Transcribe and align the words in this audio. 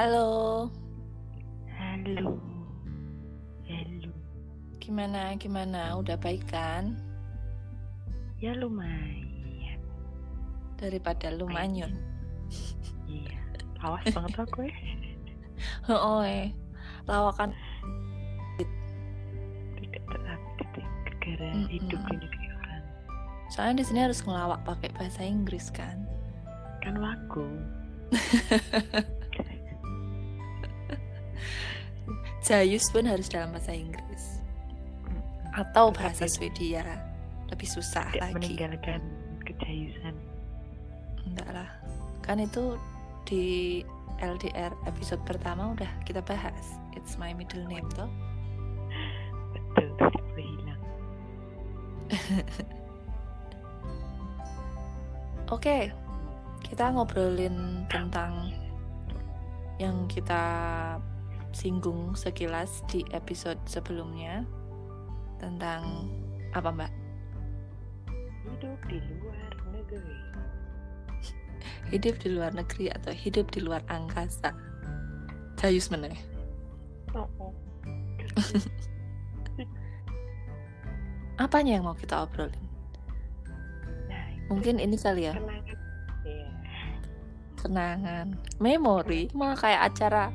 Halo, 0.00 0.72
Halo. 1.76 2.40
Halo. 3.68 4.12
gimana 4.80 5.36
gimana? 5.36 5.92
Udah 6.00 6.16
baik 6.16 6.48
kan? 6.48 6.96
Ya 8.40 8.56
lumayan. 8.56 9.76
Daripada 10.80 11.28
lu 11.28 11.44
Baik. 11.44 11.52
manyun. 11.52 11.92
Iya. 13.04 13.36
Awas 13.84 14.08
banget 14.08 14.40
aku 14.40 14.72
ya. 14.72 14.76
Oh, 15.92 16.24
eh. 16.24 16.48
lawakan 17.04 17.52
Tidak 19.76 20.00
terupdate 20.08 20.80
gara 21.20 21.50
hidup 21.68 22.00
di 22.08 22.14
negeri 22.16 22.46
orang. 22.56 22.82
soalnya 23.52 23.84
di 23.84 23.92
sini 23.92 24.00
harus 24.08 24.24
ngelawak 24.24 24.64
pakai 24.64 24.96
bahasa 24.96 25.20
Inggris 25.28 25.68
kan. 25.68 26.08
Kan 26.80 26.96
wagu. 26.96 27.44
Jayus 32.40 32.88
pun 32.88 33.04
harus 33.04 33.28
dalam 33.28 33.52
bahasa 33.52 33.76
Inggris 33.76 34.40
atau 35.52 35.92
bahasa 35.92 36.24
Swedia. 36.24 36.82
Lebih 37.50 37.68
susah 37.68 38.06
Tidak 38.14 38.22
lagi. 38.22 38.34
meninggalkan 38.38 39.02
kejayusan. 39.42 40.14
Enggak 41.26 41.50
lah. 41.50 41.68
Kan 42.22 42.38
itu 42.40 42.78
di 43.26 43.82
LDR 44.22 44.70
episode 44.86 45.20
pertama 45.26 45.74
udah 45.74 45.90
kita 46.06 46.22
bahas. 46.22 46.78
It's 46.94 47.18
my 47.18 47.34
middle 47.34 47.66
name 47.66 47.88
toh. 47.92 48.08
Betul, 49.50 49.88
tidak 49.98 50.24
boleh 50.30 50.46
hilang. 50.46 50.82
Oke, 55.54 55.90
kita 56.62 56.94
ngobrolin 56.94 57.82
tentang 57.90 58.54
yang 59.82 60.06
kita 60.06 60.44
singgung 61.50 62.14
sekilas 62.14 62.82
di 62.86 63.02
episode 63.10 63.58
sebelumnya 63.66 64.46
tentang 65.42 66.06
apa 66.54 66.70
mbak? 66.70 66.92
Hidup 68.46 68.78
di 68.86 68.98
luar 69.18 69.52
negeri. 69.74 70.18
Hidup 71.94 72.14
di 72.22 72.28
luar 72.30 72.52
negeri 72.54 72.86
atau 72.90 73.12
hidup 73.14 73.50
di 73.50 73.60
luar 73.62 73.82
angkasa? 73.90 74.54
Jayus 75.58 75.92
meneh. 75.92 76.16
Oh, 77.12 77.26
oh. 77.42 77.52
Apanya 81.44 81.80
yang 81.80 81.88
mau 81.88 81.96
kita 81.96 82.24
obrolin? 82.24 82.64
Nah, 84.08 84.28
Mungkin 84.52 84.76
ini 84.76 84.96
kali 84.96 85.28
ya, 85.28 85.34
kenangan. 85.36 85.76
Iya. 86.24 86.48
kenangan, 87.60 88.26
memori, 88.60 89.32
malah 89.32 89.56
kayak 89.56 89.82
acara 89.92 90.32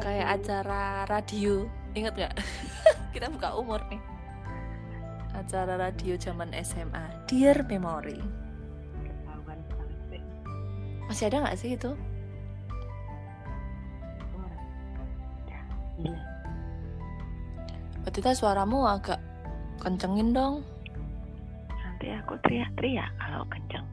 kayak 0.00 0.40
acara 0.40 1.04
radio. 1.10 1.68
Ingat 1.92 2.12
nggak? 2.16 2.34
kita 3.14 3.28
buka 3.28 3.52
umur 3.58 3.80
nih. 3.92 4.00
Acara 5.36 5.76
radio 5.76 6.16
zaman 6.16 6.52
SMA, 6.64 7.28
Dear 7.28 7.64
Memory. 7.64 8.20
Masih 11.08 11.28
ada 11.28 11.44
nggak 11.44 11.58
sih 11.60 11.76
itu? 11.76 11.92
Kan 18.32 18.38
suaramu 18.48 18.88
agak 18.88 19.20
kencengin 19.76 20.32
dong. 20.32 20.64
Nanti 21.68 22.08
aku 22.16 22.32
teriak-teriak 22.40 23.12
kalau 23.20 23.44
kenceng. 23.44 23.84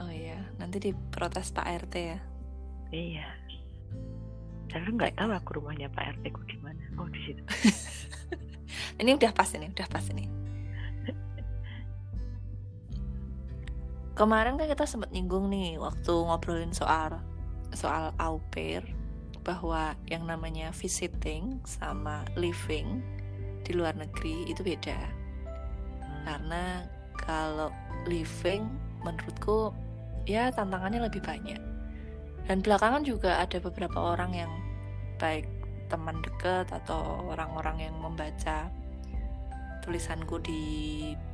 Oh 0.00 0.08
iya, 0.08 0.40
nanti 0.56 0.80
diprotes 0.80 1.52
Pak 1.52 1.68
RT 1.84 1.94
ya. 2.00 2.18
Iya. 2.88 3.28
Saya 4.70 4.90
nggak 4.90 5.14
tahu 5.16 5.30
aku 5.30 5.50
rumahnya 5.62 5.88
Pak 5.92 6.20
RT 6.20 6.24
ku 6.34 6.42
di 6.44 6.56
mana. 6.58 6.82
Oh 6.98 7.08
di 7.08 7.20
situ. 7.22 7.42
Ini 9.00 9.12
udah 9.12 9.32
pas 9.36 9.48
ini, 9.52 9.68
udah 9.68 9.88
pas 9.92 10.04
ini. 10.08 10.24
Kemarin 14.16 14.56
kan 14.56 14.64
kita 14.64 14.88
sempat 14.88 15.12
nyinggung 15.12 15.52
nih 15.52 15.76
waktu 15.76 16.08
ngobrolin 16.08 16.72
soal 16.72 17.20
soal 17.76 18.16
au 18.16 18.40
pair 18.48 18.80
bahwa 19.44 19.92
yang 20.08 20.24
namanya 20.24 20.72
visiting 20.72 21.60
sama 21.68 22.24
living 22.32 23.04
di 23.60 23.76
luar 23.76 23.92
negeri 23.92 24.48
itu 24.48 24.64
beda. 24.64 24.96
Karena 26.24 26.88
kalau 27.20 27.68
living 28.08 28.64
menurutku 29.04 29.76
ya 30.24 30.48
tantangannya 30.48 31.04
lebih 31.04 31.20
banyak. 31.20 31.60
Dan 32.48 32.64
belakangan 32.64 33.04
juga 33.04 33.36
ada 33.44 33.60
beberapa 33.60 34.16
orang 34.16 34.32
yang 34.32 34.52
baik 35.16 35.46
teman 35.86 36.18
dekat 36.20 36.66
atau 36.72 37.30
orang-orang 37.30 37.90
yang 37.90 37.96
membaca 38.02 38.68
tulisanku 39.86 40.42
di 40.42 40.62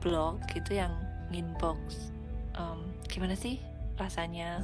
blog 0.05 0.45
gitu 0.53 0.77
yang 0.77 0.93
inbox 1.33 2.13
em, 2.53 2.79
gimana 3.09 3.33
sih 3.33 3.57
rasanya 3.97 4.61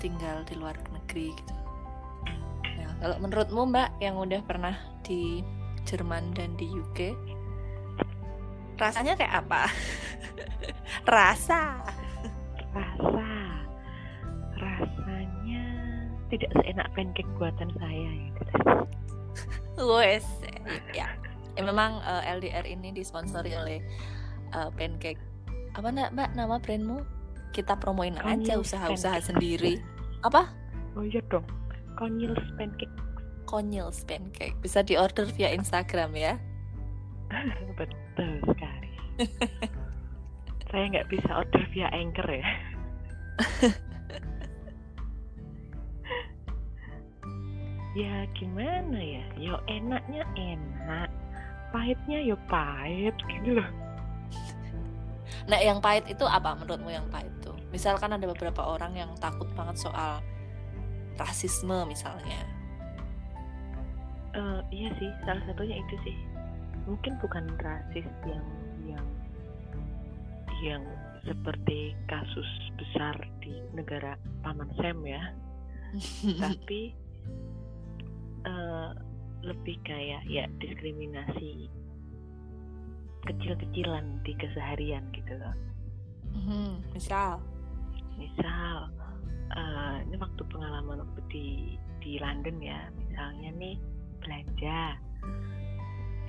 tinggal 0.00 0.40
di 0.48 0.56
luar 0.56 0.76
negeri 0.88 1.28
gitu. 1.36 1.54
Nah, 2.80 2.92
kalau 3.04 3.16
menurutmu 3.20 3.62
Mbak 3.68 3.90
yang 4.00 4.16
udah 4.16 4.40
pernah 4.44 4.76
di 5.04 5.44
Jerman 5.84 6.32
dan 6.32 6.56
di 6.56 6.68
UK 6.68 7.12
rasanya 8.80 9.12
kayak 9.12 9.44
apa? 9.44 9.68
Rasa. 11.12 11.84
Rasa. 12.72 13.29
Tidak 16.30 16.50
seenak 16.62 16.88
pancake 16.94 17.30
buatan 17.36 17.70
saya 17.76 18.10
gitu. 18.14 18.42
Wes, 19.80 20.26
ya. 20.94 21.08
ya 21.56 21.62
memang 21.62 22.00
eh, 22.04 22.32
LDR 22.36 22.66
ini 22.68 22.94
disponsori 22.94 23.52
oleh 23.56 23.78
eh, 24.54 24.70
Pancake. 24.74 25.20
Apa 25.74 25.88
nak 25.90 26.14
Mbak 26.14 26.30
nama 26.38 26.56
brandmu? 26.58 27.02
Kita 27.50 27.74
promoin 27.78 28.14
aja 28.14 28.54
Konyils 28.54 28.70
usaha-usaha 28.70 29.18
Pancake. 29.18 29.28
sendiri. 29.34 29.74
Apa? 30.22 30.50
Oh 30.94 31.02
iya 31.02 31.22
dong. 31.30 31.46
Konyils 31.98 32.40
pancake. 32.54 32.94
Konyils 33.46 34.06
Pancake. 34.06 34.54
Bisa 34.62 34.86
diorder 34.86 35.26
via 35.34 35.50
Instagram 35.50 36.14
ya. 36.14 36.38
Betul 37.78 38.38
sekali. 38.46 38.90
saya 40.70 40.84
nggak 40.86 41.10
bisa 41.10 41.30
order 41.34 41.64
via 41.74 41.90
anchor 41.90 42.26
ya. 42.30 42.46
ya 47.94 48.26
gimana 48.36 48.98
ya? 48.98 49.24
Yo 49.38 49.54
enaknya 49.66 50.22
enak, 50.38 51.10
pahitnya 51.74 52.18
yo 52.22 52.36
pahit 52.46 53.14
gitu 53.26 53.58
loh. 53.58 53.70
Nah, 55.50 55.58
yang 55.58 55.82
pahit 55.82 56.06
itu 56.06 56.22
apa 56.26 56.54
menurutmu 56.54 56.90
yang 56.92 57.06
pahit 57.10 57.32
tuh? 57.42 57.56
Misalkan 57.74 58.14
ada 58.14 58.22
beberapa 58.22 58.62
orang 58.62 58.94
yang 58.94 59.10
takut 59.18 59.50
banget 59.58 59.82
soal 59.82 60.22
rasisme 61.18 61.74
misalnya. 61.90 62.38
Eh, 64.30 64.60
iya 64.70 64.88
sih, 64.94 65.10
salah 65.26 65.42
satunya 65.48 65.82
itu 65.82 65.94
sih. 66.06 66.16
Mungkin 66.86 67.18
bukan 67.18 67.50
rasis 67.58 68.06
yang 68.22 68.46
yang 68.86 69.06
yang 70.62 70.82
seperti 71.26 71.98
kasus 72.06 72.48
besar 72.78 73.18
di 73.42 73.52
negara 73.74 74.14
Paman 74.40 74.70
Sam 74.78 75.02
ya, 75.04 75.34
tapi 76.42 76.94
eh, 78.44 78.90
lebih 79.40 79.76
kayak 79.84 80.22
ya 80.28 80.44
diskriminasi 80.60 81.68
kecil-kecilan 83.24 84.20
di 84.24 84.32
keseharian 84.36 85.04
gitu 85.12 85.36
loh. 85.36 85.56
Mhm, 86.30 86.94
Misal, 86.94 87.40
Misal 88.16 88.88
eh, 89.50 89.96
ini 90.06 90.16
waktu 90.20 90.42
pengalaman 90.48 91.02
waktu 91.04 91.20
di 91.32 91.46
di 92.00 92.16
London 92.20 92.60
ya, 92.60 92.88
misalnya 92.96 93.50
nih 93.56 93.76
belanja. 94.20 94.80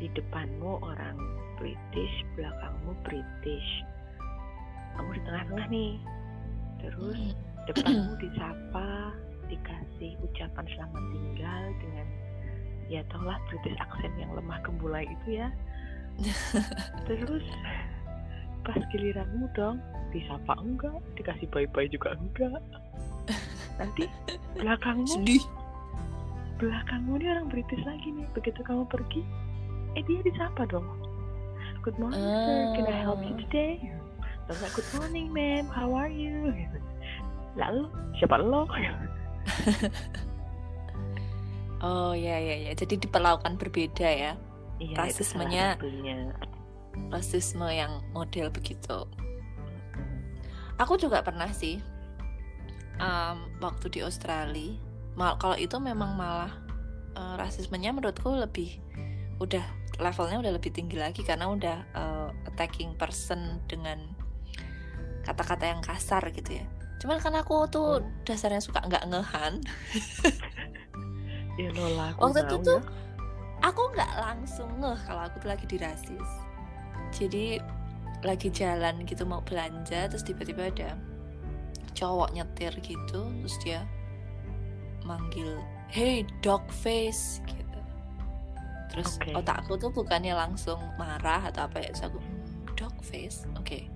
Di 0.02 0.10
depanmu 0.18 0.82
orang 0.82 1.20
British, 1.62 2.16
belakangmu 2.34 2.98
British, 3.06 3.70
kamu 4.98 5.10
di 5.14 5.22
tengah-tengah 5.30 5.68
nih, 5.70 5.94
terus 6.82 7.22
Mhm. 7.22 7.38
depanmu 7.70 8.12
disapa, 8.18 9.14
dikasih 9.52 10.16
ucapan 10.24 10.66
selamat 10.72 11.04
tinggal 11.12 11.64
dengan 11.84 12.08
ya 12.88 13.02
taulah 13.12 13.36
British 13.52 13.76
accent 13.80 14.16
yang 14.16 14.32
lemah 14.32 14.60
gemulai 14.64 15.04
itu 15.04 15.44
ya. 15.44 15.48
Terus 17.08 17.44
pas 18.64 18.80
giliranmu 18.96 19.52
dong 19.52 19.84
disapa 20.16 20.56
enggak, 20.60 20.96
dikasih 21.20 21.48
bye-bye 21.52 21.92
juga 21.92 22.16
enggak. 22.16 22.64
Nanti 23.80 24.08
belakangmu 24.56 25.08
sedih. 25.08 25.44
belakangmu 26.62 27.18
ini 27.18 27.26
orang 27.32 27.48
British 27.50 27.82
lagi 27.84 28.08
nih. 28.14 28.28
Begitu 28.38 28.62
kamu 28.62 28.86
pergi, 28.86 29.26
eh 29.98 30.04
dia 30.06 30.22
disapa 30.22 30.64
dong. 30.70 30.86
Good 31.82 31.98
morning 31.98 32.22
sir, 32.22 32.78
can 32.78 32.86
I 32.86 33.02
help 33.02 33.20
you 33.26 33.34
Ah. 33.34 33.42
today? 33.48 33.74
Enggak, 34.52 34.72
good 34.78 34.90
morning 35.00 35.28
ma'am, 35.34 35.66
how 35.72 35.90
are 35.96 36.12
you? 36.12 36.54
Gitu. 36.54 36.78
Lalu 37.58 37.90
siapa 38.20 38.38
lo? 38.38 38.70
Oh 41.82 42.14
ya 42.14 42.38
ya 42.38 42.56
ya. 42.70 42.72
Jadi 42.78 43.02
diperlakukan 43.02 43.58
berbeda 43.58 44.06
ya. 44.06 44.34
Iya, 44.78 44.96
Rasismenya-. 44.98 45.82
Rasisme 47.10 47.66
yang 47.74 48.06
model 48.14 48.54
begitu. 48.54 49.10
Aku 50.78 50.98
juga 51.02 51.26
pernah 51.26 51.50
sih 51.50 51.82
em, 53.02 53.38
waktu 53.58 53.86
di 53.90 54.00
Australia. 54.06 54.78
Mal 55.18 55.42
kalau 55.42 55.58
itu 55.58 55.78
memang 55.82 56.14
malah 56.14 56.54
eh, 57.18 57.36
rasismenya 57.42 57.98
menurutku 57.98 58.30
lebih 58.30 58.78
udah 59.42 59.66
levelnya 59.98 60.38
udah 60.38 60.54
lebih 60.54 60.70
tinggi 60.70 61.02
lagi 61.02 61.26
karena 61.26 61.50
udah 61.50 61.78
eh, 61.98 62.30
attacking 62.46 62.94
person 62.94 63.58
dengan 63.66 64.06
kata-kata 65.26 65.66
yang 65.66 65.82
kasar 65.82 66.30
gitu 66.30 66.62
ya. 66.62 66.66
Cuman 67.02 67.18
kan 67.18 67.34
aku 67.34 67.66
tuh 67.68 67.98
Oh. 67.98 68.06
dasarnya 68.24 68.62
suka 68.62 68.80
nggak 68.80 69.10
ngehan. 69.10 69.54
Ya 71.58 71.68
Lola, 71.76 72.16
aku 72.16 72.32
Waktu 72.32 72.48
itu 72.48 72.56
tuh 72.64 72.80
ya. 72.80 72.90
aku 73.62 73.82
nggak 73.92 74.12
langsung 74.18 74.70
ngeh 74.80 75.00
kalau 75.04 75.22
aku 75.26 75.36
tuh 75.38 75.50
lagi 75.52 75.66
dirasis. 75.68 76.30
Jadi 77.12 77.60
lagi 78.22 78.48
jalan 78.50 79.02
gitu 79.04 79.26
mau 79.26 79.42
belanja 79.42 80.06
terus 80.06 80.22
tiba-tiba 80.22 80.70
ada 80.70 80.94
cowok 81.92 82.32
nyetir 82.32 82.70
gitu 82.80 83.20
terus 83.42 83.58
dia 83.60 83.82
manggil 85.04 85.58
hey 85.90 86.22
dog 86.40 86.62
face 86.72 87.42
gitu 87.44 87.80
terus 88.94 89.18
Oke. 89.18 89.34
otakku 89.36 89.74
tuh 89.76 89.90
bukannya 89.90 90.38
langsung 90.38 90.78
marah 90.96 91.50
atau 91.50 91.66
apa 91.66 91.82
ya 91.82 91.90
terus 91.92 92.06
aku 92.08 92.22
"Hmm, 92.22 92.46
dog 92.78 92.94
face 93.02 93.42
oke 93.58 93.90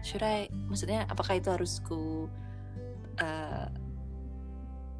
should 0.00 0.24
I 0.24 0.48
maksudnya 0.66 1.04
apakah 1.06 1.36
itu 1.36 1.52
harus 1.52 1.78
ku 1.84 2.32
eh, 3.18 3.66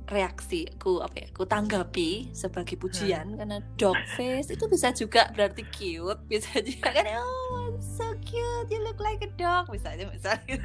reaksi 0.07 0.71
ku 0.79 1.03
apa 1.03 1.27
ya 1.27 1.29
ku 1.35 1.43
tanggapi 1.43 2.31
sebagai 2.31 2.79
pujian. 2.79 3.35
Karena 3.35 3.59
dog 3.75 3.99
face 4.15 4.55
itu 4.55 4.65
bisa 4.71 4.95
juga 4.95 5.31
berarti 5.35 5.67
cute 5.75 6.23
bisa 6.31 6.63
juga 6.63 6.95
kan 6.95 7.05
oh 7.19 7.75
so 7.83 8.15
cute 8.23 8.71
you 8.71 8.79
look 8.87 9.03
like 9.03 9.19
a 9.27 9.31
dog 9.35 9.67
misalnya 9.67 10.07
misalnya 10.07 10.57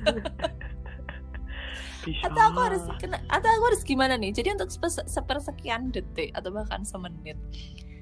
Bisa. 2.01 2.33
atau 2.33 2.42
aku 2.50 2.59
harus 2.65 2.83
kena 2.98 3.21
atau 3.30 3.50
aku 3.50 3.63
harus 3.74 3.81
gimana 3.86 4.18
nih? 4.18 4.33
Jadi 4.33 4.57
untuk 4.57 4.74
sepe- 4.74 5.06
sepersekian 5.06 5.94
detik 5.94 6.33
atau 6.33 6.50
bahkan 6.50 6.81
semenit 6.81 7.38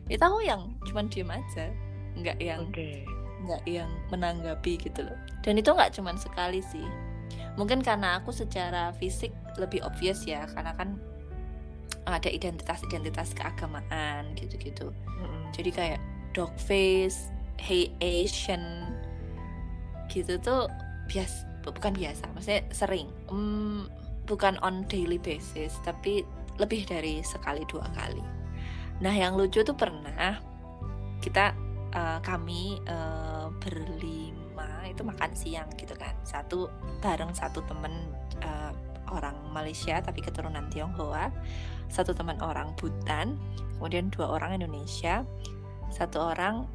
itu 0.08 0.24
aku 0.24 0.40
yang 0.44 0.76
cuman 0.88 1.12
diem 1.12 1.28
aja 1.28 1.68
nggak 2.20 2.40
yang 2.40 2.64
Oke. 2.68 3.04
nggak 3.44 3.64
yang 3.68 3.92
menanggapi 4.08 4.80
gitu 4.80 5.04
loh. 5.04 5.20
Dan 5.44 5.60
itu 5.60 5.72
nggak 5.72 5.96
cuman 6.00 6.16
sekali 6.16 6.64
sih 6.64 6.84
mungkin 7.56 7.84
karena 7.84 8.22
aku 8.22 8.32
secara 8.32 8.96
fisik 8.96 9.36
lebih 9.60 9.84
obvious 9.84 10.24
ya 10.24 10.48
karena 10.52 10.72
kan 10.76 10.96
ada 12.08 12.30
identitas-identitas 12.32 13.38
keagamaan 13.38 14.34
gitu-gitu. 14.34 14.90
Mm-mm. 14.90 15.52
jadi 15.54 15.70
kayak 15.70 16.02
dog 16.34 16.54
face 16.58 17.30
hey 17.60 17.92
Asian 18.00 18.96
gitu 20.10 20.40
tuh 20.42 20.72
bias 21.06 21.46
bukan 21.62 21.94
biasa 21.94 22.26
maksudnya 22.34 22.66
sering. 22.72 23.12
Hmm, 23.30 23.86
bukan 24.26 24.58
on 24.62 24.86
daily 24.88 25.18
basis 25.22 25.76
tapi 25.86 26.24
lebih 26.58 26.86
dari 26.88 27.22
sekali 27.22 27.66
dua 27.68 27.86
kali. 27.94 28.22
Nah 29.00 29.14
yang 29.14 29.36
lucu 29.36 29.62
tuh 29.62 29.76
pernah 29.76 30.40
kita 31.20 31.54
eh, 31.94 32.20
kami 32.24 32.80
eh, 32.84 33.48
itu 34.88 35.02
makan 35.06 35.32
siang 35.34 35.70
gitu 35.76 35.94
kan. 35.96 36.14
Satu 36.26 36.70
bareng 37.00 37.32
satu 37.34 37.62
temen 37.66 38.14
eh, 38.42 38.74
orang 39.10 39.36
Malaysia 39.54 40.00
tapi 40.02 40.22
keturunan 40.22 40.70
Tionghoa. 40.70 41.34
Satu 41.90 42.14
teman 42.14 42.38
orang 42.42 42.78
Butan 42.78 43.38
kemudian 43.78 44.12
dua 44.12 44.36
orang 44.36 44.60
Indonesia. 44.60 45.26
Satu 45.90 46.22
orang 46.22 46.70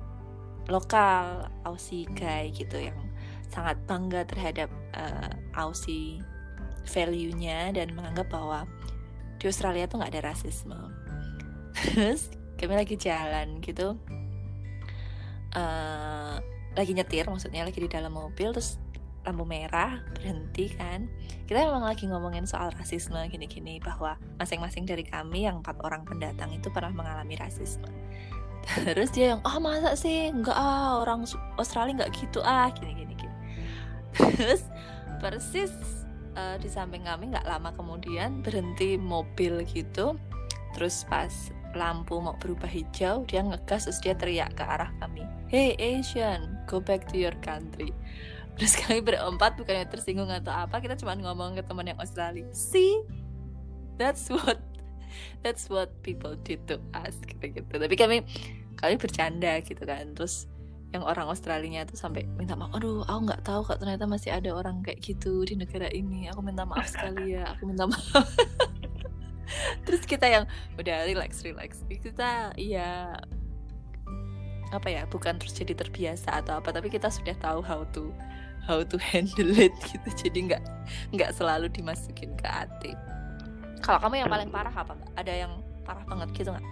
lokal 0.67 1.53
Aussie 1.63 2.09
guy 2.09 2.49
gitu 2.51 2.81
yang 2.81 2.97
sangat 3.53 3.79
bangga 3.87 4.25
terhadap 4.27 4.73
eh, 4.97 5.33
Aussie 5.55 6.19
value-nya 6.85 7.73
dan 7.73 7.93
menganggap 7.97 8.29
bahwa 8.29 8.69
di 9.39 9.49
Australia 9.49 9.87
tuh 9.87 10.01
nggak 10.01 10.13
ada 10.17 10.23
rasisme. 10.35 10.79
Terus 11.77 12.33
kami 12.57 12.75
lagi 12.75 12.97
jalan 12.97 13.61
gitu, 13.61 13.99
eh, 15.55 16.37
lagi 16.75 16.93
nyetir 16.95 17.27
maksudnya 17.31 17.63
lagi 17.63 17.79
di 17.79 17.91
dalam 17.91 18.15
mobil 18.15 18.51
terus 18.51 18.79
lampu 19.25 19.49
merah 19.49 20.05
berhenti 20.13 20.69
kan. 20.77 21.09
Kita 21.49 21.65
memang 21.65 21.89
lagi 21.89 22.05
ngomongin 22.05 22.45
soal 22.45 22.71
rasisme 22.77 23.17
gini-gini 23.33 23.81
bahwa 23.81 24.21
masing-masing 24.37 24.85
dari 24.85 25.03
kami 25.03 25.49
yang 25.49 25.65
empat 25.65 25.81
orang 25.81 26.05
pendatang 26.05 26.53
itu 26.53 26.69
pernah 26.69 26.93
mengalami 26.93 27.35
rasisme. 27.41 27.89
Terus 28.65 29.13
dia 29.13 29.37
yang 29.37 29.41
ah 29.45 29.57
masa 29.61 29.97
sih? 29.97 30.29
Enggak 30.29 30.57
ah 30.57 31.01
orang 31.01 31.25
Australia 31.57 32.05
nggak 32.05 32.13
gitu 32.17 32.41
ah 32.45 32.69
gini-gini 32.73 33.17
gini. 33.17 33.37
Terus 34.13 34.69
persis 35.21 35.73
eh, 36.37 36.57
di 36.61 36.69
samping 36.69 37.09
kami 37.09 37.33
nggak 37.33 37.49
lama 37.49 37.73
kemudian 37.73 38.45
berhenti 38.45 39.01
mobil 39.01 39.65
gitu. 39.65 40.17
Terus 40.77 41.09
pas 41.09 41.33
lampu 41.77 42.19
mau 42.19 42.35
berubah 42.39 42.71
hijau 42.71 43.27
dia 43.27 43.43
ngegas 43.43 43.87
terus 43.87 44.01
dia 44.01 44.15
teriak 44.17 44.55
ke 44.57 44.65
arah 44.65 44.91
kami. 44.99 45.27
Hey 45.51 45.77
Asian 45.79 46.59
go 46.67 46.81
back 46.81 47.07
to 47.11 47.21
your 47.21 47.35
country. 47.45 47.93
Terus 48.55 48.79
kami 48.79 49.03
berempat 49.03 49.59
bukannya 49.59 49.87
tersinggung 49.91 50.31
atau 50.31 50.55
apa 50.55 50.79
kita 50.79 50.95
cuma 50.95 51.19
ngomong 51.19 51.59
ke 51.59 51.63
teman 51.67 51.91
yang 51.91 51.99
Australia. 51.99 52.47
See? 52.55 53.03
That's 53.99 54.31
what 54.31 54.59
that's 55.47 55.71
what 55.71 55.91
people 56.03 56.35
did 56.43 56.67
to 56.67 56.83
us 56.91 57.15
gitu 57.23 57.63
gitu 57.63 57.71
tapi 57.71 57.95
kami 57.95 58.27
kami 58.79 58.95
bercanda 58.99 59.59
gitu 59.63 59.83
kan. 59.83 60.15
Terus 60.15 60.51
yang 60.95 61.03
orang 61.03 61.27
Australia 61.27 61.83
tuh 61.83 61.99
sampai 61.99 62.23
minta 62.39 62.55
maaf 62.55 62.71
aduh 62.79 63.03
aku 63.03 63.21
nggak 63.27 63.43
tahu 63.43 63.67
kok 63.67 63.83
ternyata 63.83 64.07
masih 64.07 64.31
ada 64.31 64.55
orang 64.55 64.79
kayak 64.87 65.03
gitu 65.03 65.43
di 65.43 65.59
negara 65.59 65.91
ini. 65.91 66.31
Aku 66.31 66.43
minta 66.43 66.63
maaf 66.63 66.87
sekali 66.87 67.35
ya 67.35 67.51
aku 67.55 67.67
minta 67.71 67.91
maaf 67.91 68.27
terus 69.87 70.03
kita 70.05 70.27
yang 70.27 70.45
udah 70.77 71.05
relax 71.09 71.45
relax. 71.45 71.83
Kita 71.89 72.55
iya 72.59 73.19
apa 74.75 74.91
ya 74.91 75.07
bukan 75.07 75.39
terus 75.39 75.55
jadi 75.55 75.77
terbiasa 75.79 76.43
atau 76.43 76.59
apa 76.59 76.75
tapi 76.75 76.91
kita 76.91 77.07
sudah 77.07 77.39
tahu 77.39 77.63
how 77.63 77.87
to 77.95 78.11
how 78.65 78.81
to 78.81 78.97
handle 78.99 79.53
it 79.55 79.73
gitu. 79.85 80.09
Jadi 80.27 80.51
nggak 80.51 80.63
nggak 81.13 81.31
selalu 81.37 81.69
dimasukin 81.71 82.33
ke 82.35 82.47
hati. 82.49 82.93
Kalau 83.85 84.01
kamu 84.01 84.25
yang 84.25 84.31
paling 84.33 84.49
parah 84.49 84.73
apa 84.73 84.97
nggak 84.97 85.13
ada 85.21 85.33
yang 85.33 85.53
parah 85.85 86.05
banget 86.09 86.29
gitu 86.33 86.51
nggak? 86.51 86.67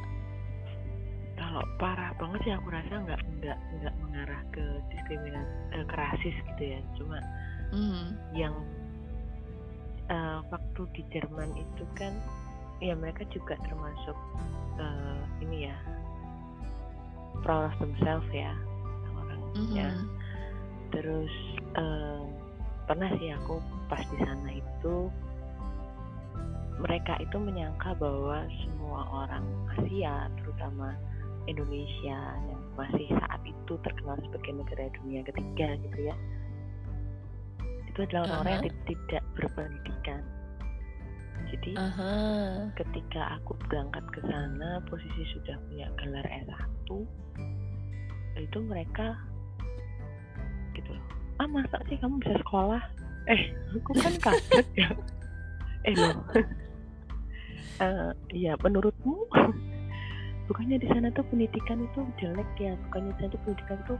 Kalau 1.37 1.63
parah 1.77 2.11
banget 2.17 2.41
sih 2.49 2.53
aku 2.57 2.69
rasa 2.73 2.95
nggak 2.97 3.21
nggak 3.41 3.59
nggak 3.83 3.95
mengarah 4.01 4.43
ke 4.57 4.65
diskriminasi 4.89 5.53
eh, 5.77 5.85
ke 5.85 5.95
rasis 5.95 6.37
gitu 6.53 6.63
ya. 6.65 6.81
Cuma 6.97 7.19
hmm. 7.77 8.07
yang 8.33 8.55
eh, 10.09 10.39
waktu 10.49 10.83
di 10.97 11.03
Jerman 11.13 11.53
itu 11.61 11.85
kan 11.93 12.17
ya 12.83 12.99
mereka 12.99 13.23
juga 13.31 13.55
termasuk 13.63 14.19
eh, 14.83 15.23
ini 15.47 15.71
ya 15.71 15.77
proud 17.47 17.71
of 17.71 17.75
themselves 17.79 18.27
ya 18.35 18.53
orangnya. 19.15 19.89
Mhm. 19.95 20.07
terus 20.93 21.33
eh, 21.79 22.23
pernah 22.85 23.09
sih 23.17 23.31
aku 23.33 23.63
pas 23.87 24.03
di 24.03 24.19
sana 24.21 24.51
itu 24.53 25.09
mereka 26.83 27.15
itu 27.23 27.39
menyangka 27.39 27.95
bahwa 27.97 28.43
semua 28.67 29.07
orang 29.25 29.47
Asia 29.79 30.27
terutama 30.43 30.99
Indonesia 31.47 32.19
yang 32.51 32.61
masih 32.75 33.07
saat 33.15 33.39
itu 33.47 33.79
terkenal 33.87 34.19
sebagai 34.27 34.53
negara 34.59 34.91
dunia 34.99 35.23
ketiga 35.23 35.79
gitu 35.79 35.99
ya 36.11 36.17
itu 37.93 37.99
adalah 38.09 38.25
orang-orang 38.25 38.53
yang 38.53 38.65
ti- 38.67 38.99
tidak 39.07 39.25
berpendidikan 39.37 40.21
jadi 41.53 41.77
Aha. 41.77 42.13
ketika 42.81 43.37
aku 43.37 43.53
berangkat 43.69 44.01
ke 44.17 44.21
sana 44.25 44.81
posisi 44.89 45.23
sudah 45.37 45.57
punya 45.69 45.87
gelar 46.01 46.25
S1 46.25 46.89
itu 48.41 48.59
mereka 48.65 49.13
gitu 50.73 50.97
loh 50.97 51.05
ah 51.37 51.49
masa 51.49 51.77
sih 51.89 51.99
kamu 52.01 52.17
bisa 52.23 52.39
sekolah? 52.41 52.83
Eh 53.27 53.43
aku 53.75 53.93
kan 53.99 54.15
kaget 54.19 54.67
ya. 54.79 54.89
Eh 55.89 55.95
loh. 55.99 56.23
Eh, 57.83 58.11
iya 58.31 58.55
menurutmu? 58.63 59.27
Bukannya 60.47 60.79
di 60.79 60.87
sana 60.87 61.11
tuh 61.11 61.27
pendidikan 61.27 61.83
itu 61.83 62.07
jelek 62.23 62.47
ya? 62.63 62.79
Bukannya 62.87 63.11
di 63.11 63.19
sana 63.19 63.31
tuh 63.35 63.41
pendidikan 63.43 63.79
tuh 63.91 63.99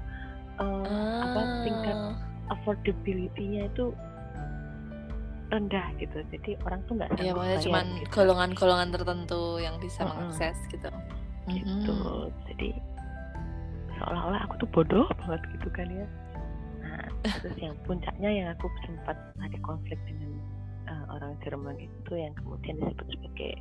eh, 0.63 1.19
apa 1.27 1.41
tingkat 1.67 1.97
Ah. 1.99 2.15
affordability-nya 2.55 3.67
itu 3.67 3.91
rendah 5.53 5.87
gitu 6.01 6.19
jadi 6.33 6.51
orang 6.65 6.81
tuh 6.89 6.97
nggak 6.97 7.11
sanggup 7.13 7.37
maksudnya 7.37 7.61
cuman 7.69 7.87
gitu. 8.01 8.09
golongan-golongan 8.11 8.89
tertentu 8.89 9.43
yang 9.61 9.77
bisa 9.77 10.01
Mm-mm. 10.01 10.11
mengakses 10.33 10.57
gitu. 10.73 10.89
gitu 11.53 11.93
Mhm. 11.93 12.33
jadi 12.49 12.69
seolah-olah 13.99 14.41
aku 14.49 14.55
tuh 14.65 14.69
bodoh 14.73 15.07
banget 15.21 15.43
gitu 15.53 15.69
kan 15.71 15.87
ya 15.93 16.07
nah 16.81 17.05
terus 17.39 17.57
yang 17.61 17.75
puncaknya 17.85 18.31
yang 18.33 18.49
aku 18.51 18.67
sempat 18.83 19.15
ada 19.39 19.59
konflik 19.61 20.01
dengan 20.09 20.33
uh, 20.89 21.05
orang 21.15 21.37
Jerman 21.45 21.77
itu 21.79 22.13
yang 22.17 22.33
kemudian 22.35 22.81
disebut 22.81 23.07
sebagai 23.13 23.53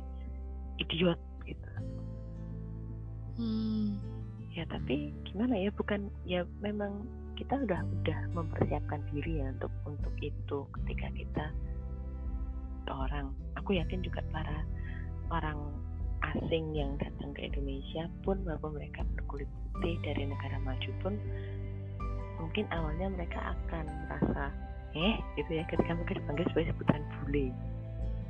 idiot 0.80 1.20
gitu 1.44 1.68
Hmm. 3.32 3.96
ya 4.52 4.68
tapi 4.68 5.08
gimana 5.24 5.56
ya 5.56 5.72
bukan 5.72 6.12
ya 6.28 6.44
memang 6.60 7.08
kita 7.34 7.56
udah 7.56 7.80
udah 7.80 8.18
mempersiapkan 8.36 9.00
diri 9.08 9.40
ya 9.40 9.48
untuk 9.56 9.72
untuk 9.88 10.12
itu 10.20 10.58
ketika 10.80 11.08
kita 11.16 11.44
orang. 12.90 13.30
Aku 13.60 13.78
yakin 13.78 14.02
juga 14.02 14.24
para 14.34 14.66
orang 15.30 15.58
asing 16.34 16.72
yang 16.74 16.94
datang 16.98 17.34
ke 17.34 17.50
Indonesia 17.50 18.06
pun 18.22 18.38
walaupun 18.46 18.78
mereka 18.78 19.02
berkulit 19.18 19.48
putih 19.74 19.98
dari 20.06 20.28
negara 20.28 20.56
maju 20.62 20.90
pun 21.02 21.14
mungkin 22.38 22.64
awalnya 22.74 23.06
mereka 23.10 23.54
akan 23.54 23.84
merasa 24.06 24.50
eh 24.92 25.16
gitu 25.40 25.50
ya 25.56 25.64
ketika 25.66 25.92
mereka 25.96 26.18
dipanggil 26.20 26.46
sebagai 26.52 26.68
sebutan 26.74 27.02
bule. 27.20 27.46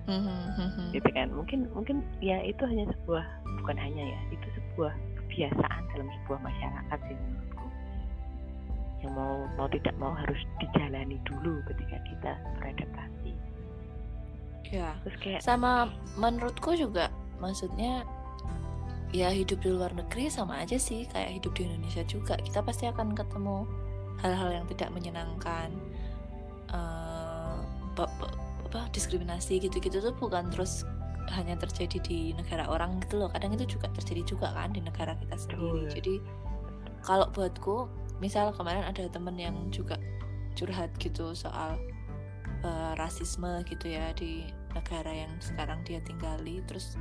Hmm. 0.03 0.91
gitu 0.91 1.09
kan. 1.15 1.31
Mungkin 1.31 1.71
mungkin 1.71 2.03
ya 2.19 2.43
itu 2.43 2.63
hanya 2.67 2.91
sebuah 2.91 3.23
bukan 3.63 3.79
hanya 3.79 4.03
ya 4.03 4.21
itu 4.35 4.47
sebuah 4.59 4.93
kebiasaan 5.23 5.83
dalam 5.95 6.09
sebuah 6.23 6.39
masyarakat 6.43 6.99
sih 7.07 7.17
menurutku. 7.19 7.67
Yang 9.03 9.13
mau 9.15 9.35
mau 9.59 9.69
tidak 9.71 9.95
mau 10.03 10.13
harus 10.15 10.39
dijalani 10.59 11.19
dulu 11.23 11.63
ketika 11.71 11.97
kita 12.03 12.33
beradaptasi 12.59 13.31
Ya. 14.71 14.97
terus 15.05 15.17
kayak 15.21 15.41
Sama 15.45 15.93
menurutku 16.17 16.73
juga 16.77 17.13
maksudnya 17.43 18.07
ya 19.13 19.29
hidup 19.29 19.61
di 19.61 19.69
luar 19.69 19.93
negeri 19.93 20.33
sama 20.33 20.65
aja 20.65 20.81
sih 20.81 21.05
kayak 21.13 21.43
hidup 21.43 21.53
di 21.53 21.69
Indonesia 21.69 22.01
juga. 22.09 22.41
Kita 22.41 22.65
pasti 22.65 22.89
akan 22.89 23.13
ketemu 23.13 23.69
hal-hal 24.25 24.63
yang 24.63 24.67
tidak 24.73 24.89
menyenangkan. 24.95 25.71
apa 27.93 28.89
diskriminasi 28.97 29.61
gitu-gitu 29.61 30.01
tuh 30.01 30.17
bukan 30.17 30.49
terus 30.49 30.89
hanya 31.37 31.61
terjadi 31.61 32.01
di 32.01 32.33
negara 32.33 32.65
orang 32.65 33.05
gitu 33.05 33.21
loh. 33.21 33.29
Kadang 33.29 33.53
itu 33.53 33.77
juga 33.77 33.93
terjadi 33.93 34.25
juga 34.25 34.49
kan 34.57 34.73
di 34.73 34.81
negara 34.81 35.13
kita 35.21 35.37
sendiri. 35.37 35.61
Betul. 35.61 35.93
Jadi 35.93 36.15
kalau 37.05 37.29
buatku, 37.37 37.93
misal 38.25 38.57
kemarin 38.57 38.89
ada 38.89 39.05
temen 39.13 39.37
yang 39.37 39.57
juga 39.69 40.01
curhat 40.57 40.89
gitu 40.97 41.37
soal 41.37 41.77
eh, 42.63 42.93
rasisme 42.97 43.63
gitu 43.67 43.91
ya 43.91 44.15
di 44.15 44.47
negara 44.73 45.11
yang 45.13 45.33
sekarang 45.43 45.83
dia 45.85 46.01
tinggali. 46.03 46.63
Terus 46.65 46.97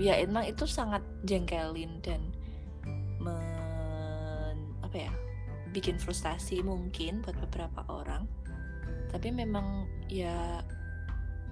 ya 0.00 0.16
emang 0.18 0.48
itu 0.48 0.64
sangat 0.64 1.04
jengkelin 1.28 2.00
dan 2.02 2.20
men, 3.20 4.56
apa 4.80 4.96
ya 4.96 5.12
bikin 5.70 6.00
frustasi 6.00 6.64
mungkin 6.64 7.22
buat 7.22 7.36
beberapa 7.48 7.84
orang. 7.86 8.26
Tapi 9.12 9.30
memang 9.30 9.86
ya 10.10 10.64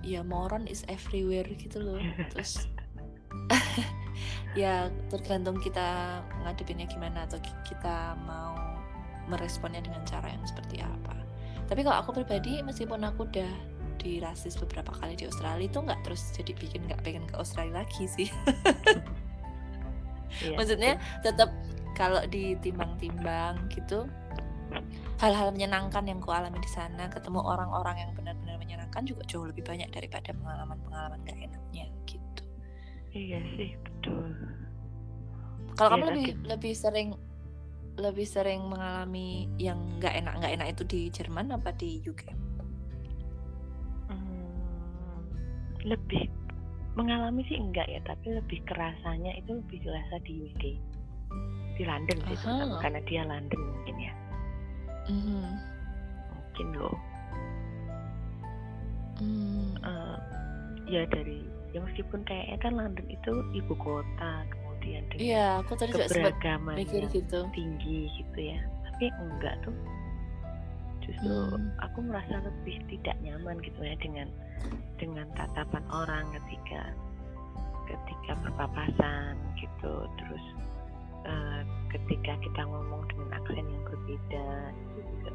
ya 0.02 0.22
moron 0.22 0.66
is 0.66 0.82
everywhere 0.88 1.46
gitu 1.58 1.78
loh. 1.82 2.00
Terus 2.34 2.66
ya 4.58 4.88
tergantung 5.12 5.60
kita 5.60 6.20
ngadepinnya 6.42 6.88
gimana 6.88 7.28
atau 7.28 7.38
ki- 7.38 7.62
kita 7.74 8.16
mau 8.24 8.56
meresponnya 9.28 9.84
dengan 9.84 10.02
cara 10.08 10.32
yang 10.32 10.42
seperti 10.48 10.80
apa 10.80 11.28
tapi 11.68 11.84
kalau 11.84 12.00
aku 12.00 12.10
pribadi 12.16 12.64
meskipun 12.64 13.04
aku 13.04 13.28
udah 13.28 13.52
dirasis 13.98 14.54
beberapa 14.56 14.94
kali 14.94 15.18
di 15.18 15.26
Australia 15.26 15.66
itu 15.68 15.78
nggak 15.82 16.00
terus 16.06 16.32
jadi 16.32 16.52
bikin 16.54 16.86
nggak 16.86 17.02
pengen 17.04 17.24
ke 17.28 17.34
Australia 17.36 17.84
lagi 17.84 18.04
sih. 18.08 18.28
Iya, 20.38 20.60
maksudnya 20.60 21.00
tetap 21.24 21.50
kalau 21.96 22.20
ditimbang-timbang 22.30 23.58
gitu 23.72 24.06
hal-hal 25.18 25.50
menyenangkan 25.50 26.06
yang 26.06 26.22
ku 26.22 26.30
alami 26.30 26.62
di 26.62 26.70
sana 26.70 27.10
ketemu 27.10 27.42
orang-orang 27.42 28.06
yang 28.06 28.10
benar-benar 28.14 28.54
menyenangkan 28.60 29.02
juga 29.02 29.26
jauh 29.26 29.48
lebih 29.48 29.66
banyak 29.66 29.90
daripada 29.90 30.30
pengalaman-pengalaman 30.30 31.18
gak 31.26 31.38
enaknya 31.42 31.90
gitu. 32.06 32.42
Iya 33.10 33.40
sih 33.58 33.74
betul. 33.82 34.30
Kalau 35.74 35.88
Iya, 35.90 35.94
kamu 35.98 36.04
lebih 36.14 36.28
lebih 36.46 36.72
sering 36.76 37.08
lebih 37.98 38.26
sering 38.26 38.66
mengalami 38.70 39.50
yang 39.58 39.78
nggak 39.98 40.14
enak 40.14 40.34
nggak 40.38 40.52
enak 40.54 40.68
itu 40.72 40.82
di 40.86 41.00
Jerman 41.10 41.54
apa 41.54 41.74
di 41.74 41.98
UK 42.06 42.22
Hmm, 44.08 45.20
lebih 45.84 46.30
mengalami 46.96 47.46
sih 47.46 47.54
enggak 47.54 47.86
ya 47.86 48.00
tapi 48.02 48.34
lebih 48.34 48.58
kerasanya 48.66 49.36
itu 49.38 49.58
lebih 49.58 49.78
kerasa 49.84 50.16
di 50.26 50.48
UK 50.48 50.64
di 51.78 51.82
London 51.86 52.18
sih 52.26 52.38
karena 52.82 53.00
dia 53.06 53.22
London 53.22 53.60
mungkin 53.62 53.96
ya. 54.02 54.12
Mhm. 55.08 55.46
mungkin 56.34 56.68
loh. 56.74 56.98
Hmm. 59.22 59.78
Eh, 59.78 60.16
ya 60.90 61.06
dari 61.06 61.46
ya 61.70 61.78
meskipun 61.86 62.26
kayaknya 62.26 62.58
kan 62.58 62.72
London 62.74 63.06
itu 63.06 63.32
ibu 63.54 63.74
kota 63.78 64.42
kemudian 64.88 65.04
dengan 65.12 65.20
Iya, 65.28 65.46
aku 65.60 65.72
tadi 65.76 65.92
keberagaman 65.92 66.74
mikir 66.80 67.00
yang 67.04 67.12
gitu. 67.12 67.38
tinggi 67.52 67.98
gitu 68.16 68.38
ya 68.40 68.60
tapi 68.88 69.04
enggak 69.20 69.54
tuh 69.62 69.76
justru 71.04 71.28
Hmm. 71.32 71.72
aku 71.80 71.98
merasa 72.04 72.34
lebih 72.42 72.76
tidak 72.88 73.16
nyaman 73.24 73.56
gitu 73.64 73.80
ya 73.80 73.94
dengan 73.96 74.28
dengan 74.98 75.26
tatapan 75.36 75.84
orang 75.88 76.24
ketika 76.34 76.92
ketika 77.88 78.32
berpapasan 78.44 79.36
gitu 79.56 80.04
terus 80.20 80.44
eh, 81.24 81.62
ketika 81.88 82.36
kita 82.42 82.60
ngomong 82.64 83.04
dengan 83.08 83.28
aksen 83.40 83.64
yang 83.64 83.82
berbeda 83.84 84.46
itu 84.72 84.98
juga 85.04 85.30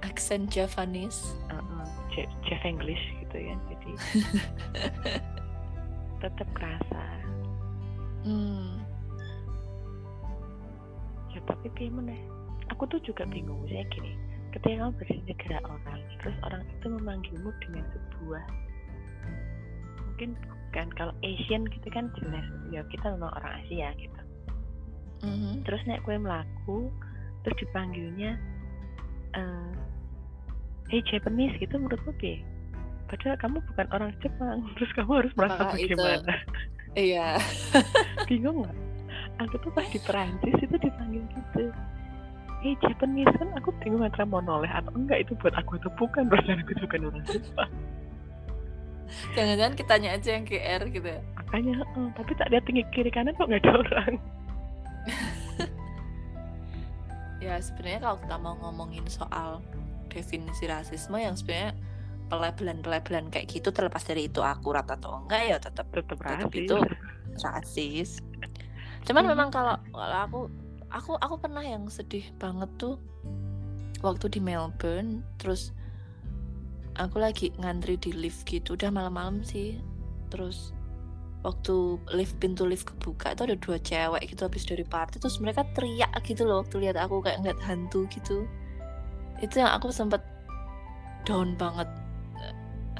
Aksen 0.00 0.48
Javanese. 0.48 1.36
uh, 1.52 1.60
uh, 1.60 2.64
English 2.64 3.00
gitu 3.20 3.36
ya 3.36 3.54
jadi 3.68 3.90
tetap 6.24 6.48
kerasa 6.52 7.02
Hmm. 8.20 8.76
ya 11.30 11.40
tapi 11.46 11.66
gimana 11.72 12.12
aku 12.68 12.84
tuh 12.90 13.00
juga 13.00 13.24
bingung. 13.24 13.64
Saya 13.66 13.86
gini 13.88 14.12
ketika 14.50 14.82
kamu 14.82 14.92
berada 14.98 15.14
di 15.14 15.22
negara 15.30 15.58
orang 15.64 16.00
terus 16.18 16.36
orang 16.42 16.62
itu 16.66 16.86
memanggilmu 16.90 17.50
dengan 17.62 17.84
sebuah 17.94 18.44
mungkin 20.02 20.30
bukan 20.34 20.88
kalau 20.98 21.14
Asian 21.22 21.64
gitu 21.70 21.88
kan 21.88 22.10
jelas. 22.18 22.44
Ya 22.68 22.82
kita 22.90 23.14
memang 23.14 23.30
orang 23.34 23.62
Asia 23.64 23.94
gitu. 23.96 24.20
Mhm. 25.20 25.68
terus 25.68 25.84
nek 25.84 26.00
kue 26.00 26.16
melaku 26.16 26.88
terus 27.44 27.56
dipanggilnya 27.60 28.40
eh 29.36 29.72
hey 30.88 31.04
Japanese 31.06 31.54
gitu 31.60 31.76
menurutmu 31.76 32.10
piye? 32.16 32.40
Padahal 33.04 33.36
kamu 33.36 33.60
bukan 33.68 33.86
orang 33.92 34.10
Jepang 34.20 34.64
terus 34.80 34.90
kamu 34.96 35.20
harus 35.20 35.32
merasa 35.36 35.60
Apakah 35.60 35.76
itu- 35.78 35.92
bagaimana 35.94 36.34
Iya. 36.98 37.38
bingung 38.28 38.66
nggak 38.66 38.76
aku 39.40 39.54
tuh 39.62 39.70
pas 39.72 39.86
di 39.88 39.98
Perancis 40.02 40.56
itu 40.60 40.76
dipanggil 40.76 41.24
gitu 41.32 41.72
hey 42.60 42.76
Japanese 42.84 43.32
kan 43.40 43.48
aku 43.56 43.72
bingung 43.80 44.04
antara 44.04 44.28
mau 44.28 44.44
noleh 44.44 44.68
atau 44.68 44.92
enggak 44.92 45.24
itu 45.24 45.32
buat 45.40 45.54
aku 45.56 45.80
atau 45.80 45.88
bukan 45.96 46.28
perasaan 46.28 46.60
aku 46.60 46.72
juga 46.76 46.96
orang 47.00 47.24
Jepang 47.26 47.72
Jangan-jangan 49.34 49.74
kitanya 49.74 50.14
aja 50.14 50.38
yang 50.38 50.44
GR 50.46 50.82
gitu 50.86 51.08
ya. 51.10 51.18
makanya 51.34 51.82
"Eh, 51.82 52.08
tapi 52.14 52.30
tak 52.38 52.46
lihat 52.54 52.62
tinggi 52.62 52.84
kiri 52.94 53.10
kanan 53.10 53.34
kok 53.34 53.48
nggak 53.50 53.62
ada 53.66 53.72
orang 53.80 54.14
Ya 57.40 57.56
sebenarnya 57.58 58.00
kalau 58.04 58.16
kita 58.20 58.36
mau 58.36 58.54
ngomongin 58.60 59.08
soal 59.08 59.64
definisi 60.12 60.68
rasisme 60.68 61.16
yang 61.16 61.32
sebenarnya 61.34 61.72
pelabelan-pelabelan 62.30 63.28
kayak 63.34 63.50
gitu 63.50 63.74
terlepas 63.74 64.06
dari 64.06 64.30
itu 64.30 64.40
akurat 64.40 64.86
atau 64.86 65.26
enggak 65.26 65.42
ya 65.50 65.56
tetap 65.58 65.90
tetap 65.90 66.16
tetap 66.22 66.52
itu 66.54 66.78
rasis. 67.42 68.22
Cuman 69.04 69.26
Mhm. 69.26 69.30
memang 69.34 69.48
kalau 69.50 69.74
kalau 69.90 70.18
aku 70.24 70.40
aku 70.90 71.12
aku 71.18 71.34
pernah 71.42 71.62
yang 71.66 71.86
sedih 71.90 72.24
banget 72.38 72.70
tuh 72.78 72.98
waktu 74.00 74.26
di 74.32 74.40
Melbourne 74.40 75.22
terus 75.36 75.74
aku 76.96 77.20
lagi 77.22 77.54
ngantri 77.60 78.00
di 78.00 78.10
lift 78.12 78.48
gitu 78.48 78.74
udah 78.74 78.90
malam-malam 78.90 79.44
sih 79.46 79.78
terus 80.32 80.72
waktu 81.40 81.96
lift 82.12 82.36
pintu 82.42 82.68
lift 82.68 82.84
kebuka 82.84 83.32
itu 83.32 83.42
ada 83.48 83.56
dua 83.56 83.76
cewek 83.80 84.22
gitu 84.28 84.44
habis 84.44 84.64
dari 84.68 84.84
party 84.84 85.16
terus 85.22 85.40
mereka 85.40 85.64
teriak 85.72 86.12
gitu 86.26 86.44
loh 86.44 86.60
waktu 86.64 86.84
lihat 86.84 87.00
aku 87.00 87.24
kayak 87.24 87.40
ngeliat 87.40 87.60
hantu 87.64 88.04
gitu 88.12 88.44
itu 89.40 89.54
yang 89.56 89.72
aku 89.72 89.88
sempet 89.88 90.20
down 91.24 91.56
banget 91.56 91.88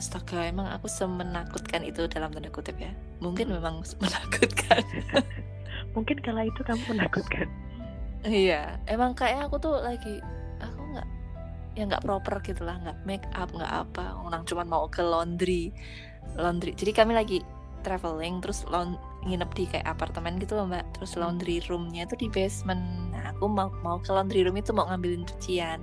astaga 0.00 0.48
emang 0.48 0.66
aku 0.72 0.88
semenakutkan 0.88 1.84
itu 1.84 2.08
dalam 2.08 2.32
tanda 2.32 2.48
kutip 2.48 2.80
ya 2.80 2.90
mungkin 3.20 3.52
memang 3.52 3.84
menakutkan 4.00 4.80
mungkin 5.94 6.16
kala 6.24 6.48
itu 6.48 6.60
kamu 6.64 6.80
menakutkan 6.96 7.46
Iya, 8.20 8.76
emang 8.84 9.16
kayak 9.16 9.48
aku 9.48 9.56
tuh 9.56 9.80
lagi 9.80 10.20
aku 10.60 10.80
nggak 10.92 11.08
ya 11.72 11.88
nggak 11.88 12.04
proper 12.04 12.36
gitu 12.44 12.68
lah, 12.68 12.76
nggak 12.84 12.98
make 13.08 13.24
up 13.32 13.48
nggak 13.48 13.72
apa, 13.88 14.12
orang 14.12 14.44
cuman 14.44 14.68
mau 14.68 14.84
ke 14.92 15.00
laundry, 15.00 15.72
laundry. 16.36 16.76
Jadi 16.76 16.92
kami 16.92 17.16
lagi 17.16 17.40
traveling 17.80 18.44
terus 18.44 18.68
laun- 18.68 19.00
nginep 19.24 19.50
di 19.56 19.64
kayak 19.72 19.88
apartemen 19.88 20.36
gitu 20.36 20.52
loh 20.52 20.68
mbak, 20.68 20.84
terus 20.92 21.16
Hmm. 21.16 21.24
laundry 21.24 21.64
roomnya 21.64 22.04
tuh 22.04 22.20
di 22.20 22.28
basement. 22.28 22.84
Nah 23.08 23.32
aku 23.32 23.48
mau 23.48 23.72
mau 23.80 23.96
ke 23.96 24.12
laundry 24.12 24.44
room 24.44 24.60
itu 24.60 24.68
mau 24.76 24.84
ngambilin 24.84 25.24
cucian, 25.24 25.80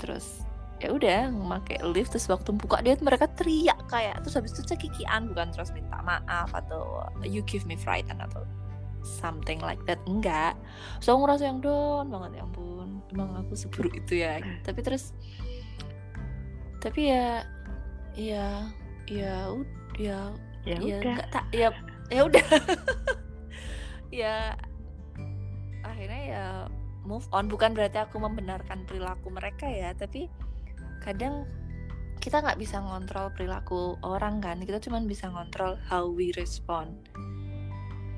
terus 0.00 0.40
ya 0.82 0.90
udah 0.90 1.30
memakai 1.30 1.78
lift 1.86 2.10
terus 2.10 2.26
waktu 2.26 2.50
buka 2.50 2.82
dia 2.82 2.98
mereka 2.98 3.30
teriak 3.38 3.78
kayak 3.86 4.18
terus 4.26 4.34
habis 4.34 4.50
itu 4.58 4.74
cekikian 4.74 5.30
bukan 5.30 5.54
terus 5.54 5.70
minta 5.70 6.02
maaf 6.02 6.50
atau 6.50 7.06
you 7.22 7.38
give 7.46 7.62
me 7.70 7.78
fright 7.78 8.02
atau 8.10 8.42
something 9.02 9.58
like 9.62 9.82
that 9.86 9.98
enggak. 10.06 10.54
So 11.02 11.14
aku 11.14 11.26
ngerasa 11.26 11.44
yang 11.50 11.58
down 11.62 12.10
banget 12.10 12.38
ya 12.38 12.42
ampun 12.46 13.02
emang 13.10 13.30
aku 13.38 13.54
seburuk 13.58 13.94
itu 13.94 14.22
ya. 14.22 14.38
Tapi 14.62 14.80
terus 14.82 15.14
tapi 16.82 17.14
ya 17.14 17.46
ya 18.18 18.66
ya 19.06 19.50
ya 19.98 20.18
ya, 20.66 20.76
ya 20.78 20.98
udah. 20.98 21.14
nggak 21.18 21.28
tak 21.30 21.46
ya 21.54 21.68
ya 22.08 22.22
udah. 22.26 22.46
Ya 24.12 24.60
akhirnya 25.80 26.22
ya 26.28 26.46
move 27.08 27.24
on. 27.32 27.48
Bukan 27.48 27.72
berarti 27.72 27.96
aku 27.96 28.20
membenarkan 28.20 28.84
perilaku 28.84 29.32
mereka 29.32 29.64
ya 29.64 29.96
tapi 29.96 30.28
kadang 31.02 31.44
kita 32.18 32.38
nggak 32.38 32.54
bisa 32.56 32.78
ngontrol 32.78 33.34
perilaku 33.34 33.98
orang 34.00 34.38
kan 34.38 34.62
kita 34.62 34.78
cuma 34.78 35.02
bisa 35.02 35.26
ngontrol 35.26 35.74
how 35.82 36.06
we 36.06 36.30
respond 36.38 36.94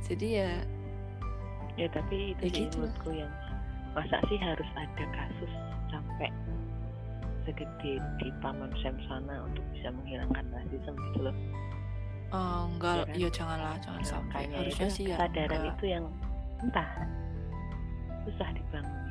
jadi 0.05 0.27
ya 0.29 0.51
ya 1.75 1.87
tapi 1.89 2.37
itu 2.37 2.43
Ya 2.45 2.51
gitu. 2.61 2.77
menurutku 2.79 3.11
yang 3.11 3.33
masa 3.93 4.21
sih 4.29 4.37
harus 4.37 4.69
ada 4.77 5.05
kasus 5.11 5.53
sampai 5.89 6.29
segede 7.45 7.97
di 8.19 8.29
paman 8.41 8.69
Sam 8.79 8.97
sana 9.05 9.41
untuk 9.43 9.65
bisa 9.73 9.89
menghilangkan 9.89 10.45
rasisme 10.51 10.93
gitu 11.11 11.21
loh 11.25 11.37
oh, 12.31 12.69
enggak 12.69 12.95
Iya 12.95 13.05
kan? 13.05 13.17
ya 13.17 13.29
janganlah 13.33 13.75
jangan 13.81 14.01
Nah, 14.01 14.09
sampai 14.09 14.43
harusnya 14.51 14.89
sih 14.89 15.05
ya 15.09 15.17
kesadaran 15.17 15.61
enggak. 15.61 15.75
itu 15.77 15.85
yang 15.89 16.05
entah 16.61 16.89
susah 18.25 18.49
dibangunnya 18.53 19.04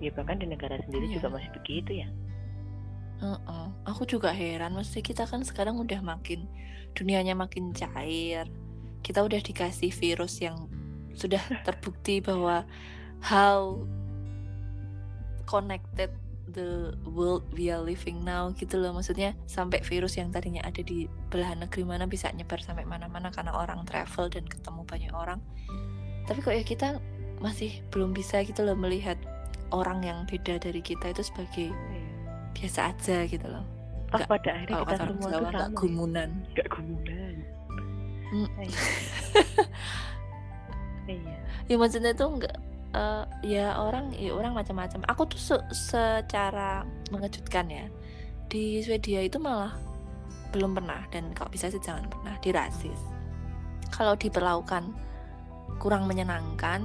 ya 0.00 0.10
bahkan 0.14 0.38
di 0.40 0.46
negara 0.48 0.76
sendiri 0.84 1.08
Iya. 1.10 1.14
juga 1.20 1.28
masih 1.40 1.50
begitu 1.56 1.92
ya 2.04 2.08
Heeh. 3.16 3.66
Aku 3.88 4.04
juga 4.04 4.28
heran, 4.28 4.76
mesti 4.76 5.00
kita 5.00 5.24
kan 5.24 5.40
sekarang 5.40 5.80
udah 5.80 6.04
makin 6.04 6.44
dunianya 6.92 7.32
makin 7.32 7.72
cair. 7.72 8.44
Kita 9.00 9.24
udah 9.24 9.40
dikasih 9.40 9.88
virus 9.88 10.44
yang 10.44 10.68
sudah 11.16 11.40
terbukti 11.66 12.20
bahwa 12.20 12.68
how 13.24 13.80
connected 15.48 16.12
the 16.52 16.92
world 17.08 17.42
we 17.56 17.72
are 17.72 17.80
living 17.80 18.20
now 18.20 18.52
gitu 18.52 18.76
loh. 18.76 18.92
Maksudnya 18.92 19.32
sampai 19.48 19.80
virus 19.80 20.20
yang 20.20 20.28
tadinya 20.28 20.60
ada 20.60 20.84
di 20.84 21.08
belahan 21.32 21.64
negeri 21.64 21.88
mana 21.88 22.04
bisa 22.04 22.28
nyebar 22.36 22.60
sampai 22.60 22.84
mana-mana 22.84 23.32
karena 23.32 23.56
orang 23.56 23.80
travel 23.88 24.28
dan 24.28 24.44
ketemu 24.44 24.84
banyak 24.84 25.12
orang. 25.16 25.40
Tapi 26.28 26.38
kok 26.44 26.52
ya 26.52 26.64
kita 26.66 26.88
masih 27.40 27.80
belum 27.92 28.12
bisa 28.16 28.40
gitu 28.44 28.64
loh 28.64 28.76
melihat 28.76 29.16
orang 29.70 29.98
yang 30.00 30.18
beda 30.24 30.58
dari 30.58 30.78
kita 30.78 31.10
itu 31.10 31.22
sebagai 31.22 31.68
biasa 32.52 32.90
aja 32.90 33.24
gitu 33.24 33.46
loh. 33.46 33.64
Toh 34.06 34.18
Nggak- 34.18 34.30
pada 34.30 34.50
akhirnya 34.52 34.76
kita 34.80 34.96
semua 35.02 35.28
Jawa 35.28 35.48
sama 35.48 35.58
ya. 35.58 35.66
gumunan. 35.72 36.30
nggak 36.52 36.68
gumunan 36.70 37.34
Mm. 38.26 38.48
Iya. 38.58 38.80
iya 41.06 41.36
Ya 41.66 41.76
maksudnya 41.76 42.10
tuh 42.10 42.38
nggak 42.38 42.56
eh, 42.90 43.24
ya 43.44 43.74
orang 43.76 44.10
ya 44.14 44.30
orang 44.32 44.50
macam-macam. 44.52 45.02
Aku 45.06 45.26
tuh 45.26 45.38
se- 45.38 45.66
secara 45.70 46.82
mengejutkan 47.10 47.66
ya 47.66 47.86
di 48.46 48.82
Swedia 48.82 49.22
itu 49.22 49.38
malah 49.38 49.74
belum 50.50 50.74
pernah 50.74 51.02
dan 51.10 51.34
kalau 51.34 51.50
bisa 51.50 51.66
sih 51.66 51.78
jangan 51.78 52.06
pernah 52.06 52.34
dirasis. 52.38 52.98
Kalau 53.90 54.14
diperlakukan 54.14 54.90
kurang 55.78 56.06
menyenangkan 56.06 56.82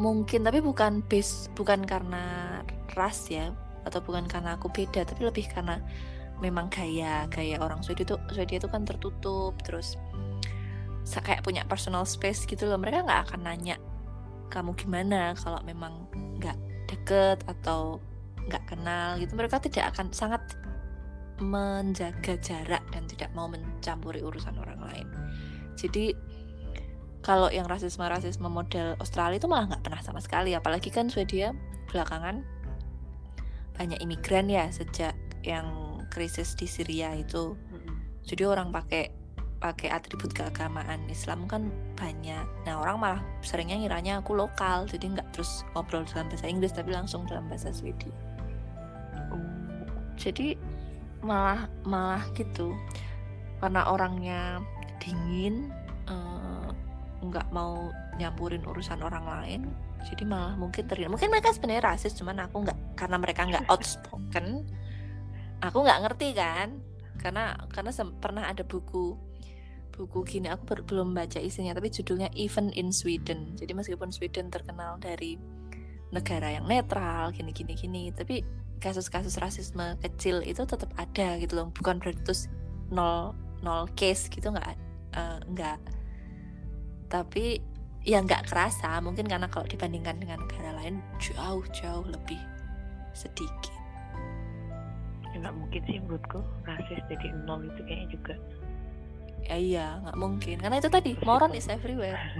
mungkin 0.00 0.40
tapi 0.48 0.64
bukan 0.64 1.04
base 1.04 1.52
bukan 1.52 1.84
karena 1.84 2.58
ras 2.96 3.28
ya 3.28 3.52
atau 3.84 4.00
bukan 4.00 4.24
karena 4.24 4.56
aku 4.56 4.72
beda 4.72 5.04
tapi 5.04 5.28
lebih 5.28 5.44
karena 5.52 5.76
memang 6.40 6.72
gaya 6.72 7.28
gaya 7.28 7.60
orang 7.60 7.84
Swedia 7.84 8.08
itu 8.08 8.16
Swedia 8.32 8.56
itu 8.56 8.68
kan 8.72 8.88
tertutup 8.88 9.60
terus 9.60 10.00
kayak 11.18 11.42
punya 11.42 11.66
personal 11.66 12.06
space 12.06 12.46
gitu 12.46 12.70
loh. 12.70 12.78
Mereka 12.78 13.02
nggak 13.02 13.20
akan 13.30 13.40
nanya 13.42 13.76
kamu 14.50 14.78
gimana 14.78 15.34
kalau 15.34 15.58
memang 15.66 16.06
nggak 16.38 16.54
deket 16.86 17.42
atau 17.50 17.98
nggak 18.46 18.62
kenal 18.70 19.18
gitu. 19.18 19.34
Mereka 19.34 19.58
tidak 19.58 19.90
akan 19.96 20.14
sangat 20.14 20.42
menjaga 21.40 22.36
jarak 22.38 22.84
dan 22.92 23.08
tidak 23.08 23.32
mau 23.32 23.48
mencampuri 23.50 24.22
urusan 24.22 24.54
orang 24.60 24.78
lain. 24.86 25.06
Jadi 25.74 26.12
kalau 27.20 27.52
yang 27.52 27.68
rasisme 27.68 28.00
rasisme 28.00 28.48
model 28.48 28.96
Australia 28.96 29.36
itu 29.36 29.48
malah 29.48 29.68
nggak 29.68 29.84
pernah 29.84 30.00
sama 30.00 30.20
sekali. 30.24 30.56
Apalagi 30.56 30.88
kan 30.88 31.12
Swedia 31.12 31.52
belakangan 31.92 32.40
banyak 33.76 34.00
imigran 34.00 34.48
ya 34.48 34.68
sejak 34.72 35.16
yang 35.44 36.00
krisis 36.08 36.56
di 36.56 36.64
Syria 36.64 37.12
itu. 37.12 37.56
Jadi 38.24 38.42
orang 38.44 38.72
pakai 38.72 39.12
pakai 39.60 39.92
atribut 39.92 40.32
keagamaan 40.32 41.04
Islam 41.12 41.44
kan 41.44 41.68
banyak. 41.92 42.44
Nah 42.64 42.80
orang 42.80 42.96
malah 42.96 43.20
seringnya 43.44 43.76
ngiranya 43.76 44.24
aku 44.24 44.32
lokal 44.32 44.88
jadi 44.88 45.20
nggak 45.20 45.36
terus 45.36 45.68
ngobrol 45.76 46.08
dalam 46.08 46.32
bahasa 46.32 46.48
Inggris 46.48 46.72
tapi 46.72 46.96
langsung 46.96 47.28
dalam 47.28 47.44
bahasa 47.52 47.68
Swedia 47.68 48.12
Oh, 49.30 49.44
jadi 50.16 50.56
malah 51.20 51.68
malah 51.84 52.24
gitu. 52.32 52.72
Karena 53.60 53.92
orangnya 53.92 54.64
dingin 54.96 55.68
eh, 56.08 56.49
nggak 57.20 57.52
mau 57.52 57.92
nyampurin 58.16 58.64
urusan 58.64 59.04
orang 59.04 59.24
lain 59.28 59.60
jadi 60.08 60.24
malah 60.24 60.56
mungkin 60.56 60.88
terlihat 60.88 61.12
mungkin 61.12 61.28
mereka 61.28 61.52
sebenarnya 61.52 61.92
rasis 61.92 62.16
cuman 62.16 62.48
aku 62.48 62.64
nggak 62.64 62.78
karena 62.96 63.16
mereka 63.20 63.44
nggak 63.44 63.64
outspoken 63.72 64.64
aku 65.60 65.84
nggak 65.84 66.00
ngerti 66.08 66.28
kan? 66.32 66.68
Karena 67.20 67.52
karena 67.68 67.92
pernah 68.18 68.48
ada 68.48 68.64
buku 68.64 69.16
buku 69.92 70.24
gini 70.24 70.48
aku 70.48 70.80
belum 70.88 71.12
baca 71.12 71.36
isinya 71.36 71.76
tapi 71.76 71.92
judulnya 71.92 72.32
Even 72.32 72.72
in 72.72 72.88
Sweden. 72.90 73.52
Jadi 73.60 73.76
meskipun 73.76 74.08
Sweden 74.08 74.48
terkenal 74.48 74.96
dari 74.96 75.36
negara 76.10 76.50
yang 76.50 76.66
netral 76.66 77.30
gini 77.30 77.54
gini 77.54 77.76
gini 77.78 78.10
tapi 78.10 78.42
kasus-kasus 78.80 79.36
rasisme 79.38 79.94
kecil 80.00 80.40
itu 80.40 80.64
tetap 80.64 80.88
ada 80.96 81.36
gitu 81.36 81.60
loh. 81.60 81.68
Bukan 81.68 82.00
berarti 82.00 82.20
terus 82.24 82.48
nol 82.88 83.36
nol 83.60 83.92
case 83.92 84.32
gitu 84.32 84.48
nggak 84.48 84.68
eh, 85.12 85.38
nggak 85.52 85.78
tapi 87.10 87.58
ya 88.06 88.22
nggak 88.24 88.48
kerasa 88.48 89.02
mungkin 89.04 89.28
karena 89.28 89.50
kalau 89.50 89.68
dibandingkan 89.68 90.16
dengan 90.16 90.40
negara 90.46 90.72
lain 90.80 91.04
jauh 91.20 91.66
jauh 91.74 92.06
lebih 92.06 92.40
sedikit. 93.12 93.76
Ya 95.34 95.36
nggak 95.44 95.56
mungkin 95.58 95.80
sih 95.84 95.98
menurutku. 96.00 96.40
Rasis 96.64 97.02
jadi 97.10 97.28
nol 97.44 97.66
itu 97.68 97.80
kayaknya 97.84 98.08
juga. 98.14 98.34
Ya 99.44 99.56
iya 99.58 99.86
nggak 100.06 100.16
mungkin. 100.16 100.56
Karena 100.62 100.80
itu 100.80 100.88
tadi 100.88 101.10
moron 101.26 101.52
is 101.52 101.68
everywhere. 101.68 102.18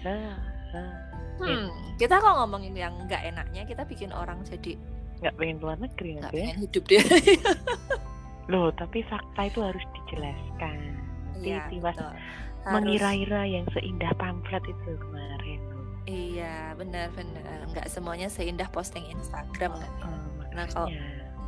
Ah, 0.00 0.32
ah. 0.72 0.92
hmm, 1.44 1.68
kita 2.00 2.24
kok 2.24 2.32
ngomongin 2.40 2.72
yang 2.72 2.96
nggak 3.04 3.20
enaknya 3.20 3.68
kita 3.68 3.84
bikin 3.84 4.16
orang 4.16 4.40
jadi 4.48 4.72
nggak 5.20 5.36
pengen 5.36 5.60
keluar 5.60 5.76
negeri 5.76 6.10
nggak 6.16 6.32
ya 6.32 6.40
pengen 6.40 6.58
hidup 6.64 6.84
dia. 6.88 7.04
Loh 8.48 8.72
tapi 8.72 9.04
fakta 9.04 9.44
itu 9.44 9.60
harus 9.60 9.84
dijelaskan 9.92 10.99
Iya, 11.42 11.64
betul. 11.72 12.10
Harus- 12.60 12.72
mengira-ira 12.76 13.42
yang 13.44 13.64
seindah 13.70 14.12
pamflet 14.14 14.64
itu 14.64 14.90
kemarin. 14.98 15.60
Iya 16.04 16.74
benar-benar 16.74 17.40
nggak 17.70 17.86
semuanya 17.86 18.26
seindah 18.26 18.66
posting 18.68 19.04
Instagram 19.06 19.72
kan 19.72 19.92
ya. 19.96 20.04
Oh, 20.04 20.18
Nah, 20.50 20.66
kalau- 20.66 20.90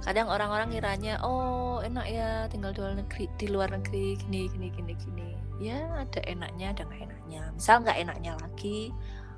kadang 0.00 0.26
orang-orang 0.26 0.70
ngiranya 0.70 1.18
oh 1.20 1.78
enak 1.80 2.06
ya 2.06 2.28
tinggal 2.46 2.70
di 2.70 2.80
luar 2.80 2.94
negeri 2.96 3.24
di 3.32 3.46
luar 3.46 3.68
negeri 3.70 4.04
gini 4.16 4.46
gini 4.48 4.68
gini 4.70 4.92
gini. 4.94 5.28
Ya 5.58 5.78
ada 5.96 6.20
enaknya 6.24 6.70
ada 6.70 6.82
nggak 6.84 7.02
enaknya. 7.02 7.42
Misal 7.52 7.76
nggak 7.82 7.98
enaknya 7.98 8.32
lagi 8.38 8.90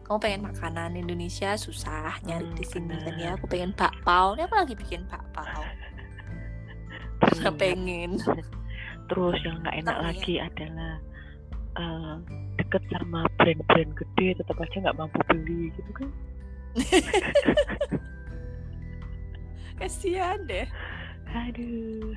kamu 0.04 0.18
pengen 0.20 0.42
makanan 0.44 0.90
Indonesia 0.94 1.56
susah 1.56 2.20
nyari 2.22 2.44
Hmm, 2.44 2.54
di 2.54 2.64
sini 2.64 2.92
kan 2.98 3.14
ya. 3.16 3.30
aku 3.34 3.44
pengen 3.46 3.72
bakpao. 3.72 4.36
Ini 4.36 4.44
aku 4.44 4.54
lagi 4.54 4.74
bikin 4.74 5.08
bakpao. 5.08 5.64
Karena 7.20 7.48
Iya. 7.48 7.56
pengen 7.56 8.10
terus 9.10 9.38
yang 9.44 9.60
nggak 9.62 9.76
enak 9.84 9.96
Tapi 9.96 10.02
ya. 10.02 10.08
lagi 10.08 10.34
adalah 10.40 10.94
eh, 11.74 12.14
deket 12.60 12.82
sama 12.94 13.20
brand-brand 13.36 13.92
gede 13.98 14.28
tetap 14.38 14.56
aja 14.60 14.76
nggak 14.80 14.98
mampu 14.98 15.18
beli 15.28 15.62
gitu 15.74 15.90
kan? 15.94 16.08
Kasihan 19.78 20.38
deh. 20.46 20.66
Aduh 21.34 22.14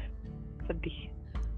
sedih. 0.67 1.09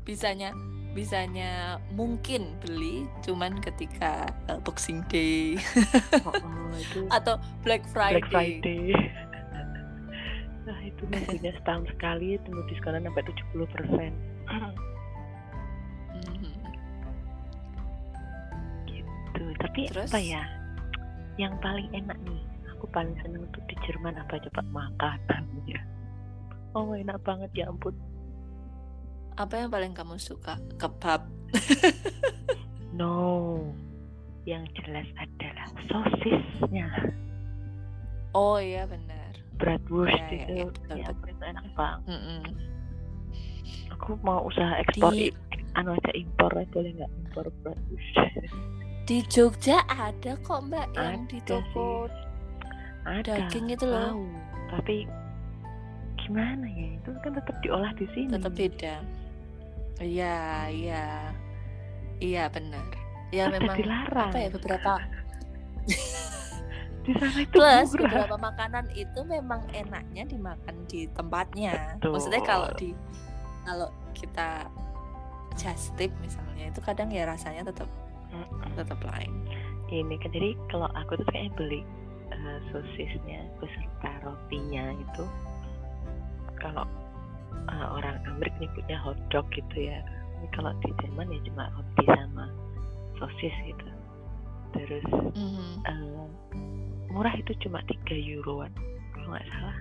Bisanya 0.08 0.56
bisanya 0.98 1.78
mungkin 1.94 2.58
beli 2.66 3.06
cuman 3.22 3.62
ketika 3.62 4.26
uh, 4.50 4.58
Boxing 4.64 5.06
Day. 5.12 5.60
Oh, 6.26 6.34
oh, 6.34 6.74
itu 6.74 7.06
atau 7.18 7.38
Black 7.62 7.86
Friday, 7.90 8.22
Black 8.22 8.30
Friday. 8.32 8.94
Nah 10.70 10.86
itu 10.86 11.02
nunggunya 11.10 11.50
setahun 11.58 11.90
sekali 11.90 12.38
tunggu 12.46 12.62
diskonan 12.70 13.02
sampai 13.02 13.26
70 13.26 13.74
persen 13.74 14.12
tapi 19.60 19.88
Terus? 19.88 20.10
apa 20.10 20.20
ya? 20.20 20.44
Yang 21.36 21.54
paling 21.60 21.88
enak 21.94 22.18
nih 22.24 22.42
aku 22.72 22.86
paling 22.90 23.16
seneng 23.20 23.44
tuh 23.52 23.64
di 23.68 23.76
Jerman 23.84 24.16
apa 24.16 24.40
coba? 24.40 24.62
Makanannya 24.66 25.80
oh 26.76 26.92
enak 26.94 27.20
banget 27.22 27.52
ya 27.56 27.66
ampun. 27.68 27.96
Apa 29.36 29.56
yang 29.58 29.70
paling 29.70 29.92
kamu 29.94 30.16
suka? 30.16 30.60
Kebab. 30.76 31.24
No. 32.92 33.64
Yang 34.44 34.68
jelas 34.76 35.08
adalah 35.16 35.68
sosisnya. 35.86 36.90
Oh 38.32 38.58
iya 38.58 38.84
benar. 38.84 39.32
Bratwurst 39.56 40.12
Ya, 40.14 40.28
ya, 40.28 40.44
itu 40.44 40.52
ya, 40.54 40.66
betul, 40.68 40.96
ya, 40.98 41.08
betul. 41.10 41.28
itu 41.30 41.44
enak 41.46 41.66
banget. 41.74 42.04
Mm-mm. 42.10 42.42
aku 43.90 44.16
mau 44.24 44.44
usaha 44.44 44.80
ekspor 44.80 45.12
Di- 45.12 45.36
anu 45.76 45.94
aja 45.94 46.12
impor 46.16 46.50
aja 46.52 46.66
boleh 46.72 46.92
nggak 46.96 47.12
impor 47.20 47.46
bratwurst 47.62 48.16
di 49.10 49.26
Jogja 49.26 49.82
ada 49.90 50.38
kok 50.46 50.70
mbak 50.70 50.94
yang 50.94 51.26
di 51.26 51.42
Ada 51.42 51.50
toko 51.50 52.06
ada 53.10 53.42
daging 53.42 53.74
itu 53.74 53.90
loh. 53.90 54.14
Tahu. 54.14 54.26
tapi 54.70 54.96
gimana 56.22 56.70
ya 56.70 56.94
itu 56.94 57.10
kan 57.26 57.34
tetap 57.34 57.56
diolah 57.66 57.90
di 57.98 58.06
sini. 58.14 58.38
Tetap 58.38 58.54
beda. 58.54 58.96
Iya 59.98 60.70
iya. 60.70 61.06
Iya 62.22 62.54
benar. 62.54 62.86
Ya 63.34 63.50
Ada 63.50 63.58
memang 63.58 63.76
dilarang. 63.82 64.30
apa 64.30 64.38
ya 64.38 64.50
beberapa 64.54 64.94
di 67.10 67.12
sana 67.18 67.40
itu 67.42 67.56
plus 67.58 67.90
murah. 67.98 68.06
beberapa 68.06 68.38
makanan 68.38 68.86
itu 68.94 69.20
memang 69.26 69.66
enaknya 69.74 70.30
dimakan 70.30 70.86
di 70.86 71.10
tempatnya. 71.18 71.98
Betul. 71.98 72.14
maksudnya 72.14 72.42
kalau 72.46 72.70
di 72.78 72.94
kalau 73.66 73.90
kita 74.14 74.70
just 75.58 75.98
tip 75.98 76.14
misalnya 76.22 76.70
itu 76.70 76.78
kadang 76.86 77.10
ya 77.10 77.26
rasanya 77.26 77.66
tetap 77.66 77.90
Mm-mm. 78.30 78.72
tetap 78.76 79.00
lain 79.04 79.32
ini 79.90 80.16
kan 80.18 80.30
jadi 80.30 80.54
kalau 80.70 80.86
aku 80.94 81.18
tuh 81.18 81.26
kayaknya 81.30 81.52
beli 81.56 81.82
eh, 82.30 82.60
sosisnya 82.70 83.42
beserta 83.58 84.10
rotinya 84.22 84.94
itu 84.94 85.24
kalau 86.58 86.86
eh, 87.68 87.88
orang 87.90 88.22
Amerik 88.28 88.54
nyebutnya 88.60 88.98
hotdog 89.00 89.46
gitu 89.52 89.90
ya 89.90 90.00
Ini 90.40 90.48
kalau 90.56 90.72
di 90.80 90.88
Jerman 91.04 91.36
ya 91.36 91.40
cuma 91.44 91.68
roti 91.74 92.06
sama 92.08 92.46
sosis 93.18 93.56
gitu 93.66 93.88
terus 94.72 95.04
Mhm. 95.36 95.84
eh, 95.84 96.28
murah 97.10 97.34
itu 97.34 97.52
cuma 97.60 97.82
3 97.84 98.14
euroan 98.16 98.70
kalau 99.12 99.34
nggak 99.34 99.48
salah 99.50 99.78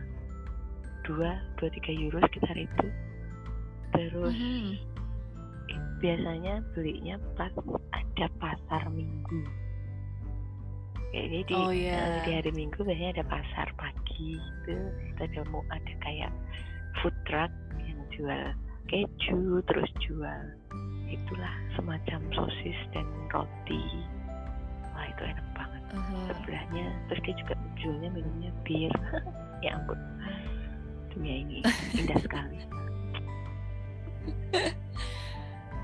dua 1.05 1.31
dua 1.57 1.69
tiga 1.71 1.93
euro 1.95 2.19
sekitar 2.27 2.57
itu 2.57 2.87
terus 3.93 4.35
Mhm. 4.35 4.73
i- 5.69 5.87
biasanya 6.01 6.65
belinya 6.75 7.17
pas 7.33 7.53
ada 8.19 8.27
pasar 8.43 8.83
minggu. 8.91 9.47
Kayaknya 11.15 11.41
di 11.47 11.55
Oh, 11.55 11.71
iya. 11.73 11.97
eh, 11.97 12.21
di 12.27 12.31
hari 12.35 12.51
minggu 12.53 12.83
biasanya 12.83 13.23
ada 13.23 13.27
pasar 13.31 13.69
pagi 13.79 14.35
gitu. 14.37 14.75
Kita 15.15 15.23
ada 15.31 15.41
mau 15.49 15.63
ada 15.71 15.93
kayak 16.03 16.35
food 16.99 17.15
truck 17.25 17.49
yang 17.79 17.97
jual 18.11 18.43
keju 18.91 19.63
terus 19.71 19.87
jual 20.03 20.43
itulah 21.09 21.55
semacam 21.79 22.21
sosis 22.35 22.77
dan 22.91 23.07
roti. 23.31 23.87
Wah 24.93 25.07
itu 25.07 25.23
enak 25.23 25.47
banget. 25.55 25.83
Aha. 25.89 26.21
sebelahnya 26.29 26.85
terus 27.09 27.21
dia 27.25 27.35
juga 27.41 27.55
jualnya 27.79 28.11
minumnya 28.13 28.51
bir. 28.67 28.93
Ya 29.59 29.75
ampun. 29.75 29.99
Dunia 31.11 31.35
ini 31.43 31.59
indah 31.99 32.19
sekali. 32.23 32.63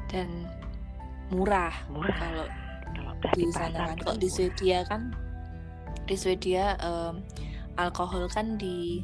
Dan 0.06 0.28
murah. 1.32 1.72
Murah. 1.88 2.16
Kalau 2.16 2.46
kalau 3.24 3.36
di 3.36 3.44
sana 3.52 3.94
kan. 3.94 3.96
tuh 3.96 4.04
kok 4.12 4.16
di. 4.20 4.28
Swedia 4.28 4.78
kan 4.84 5.02
di 6.04 6.16
Swedia 6.20 6.76
em, 6.84 7.24
alkohol 7.80 8.28
kan 8.28 8.60
di 8.60 9.00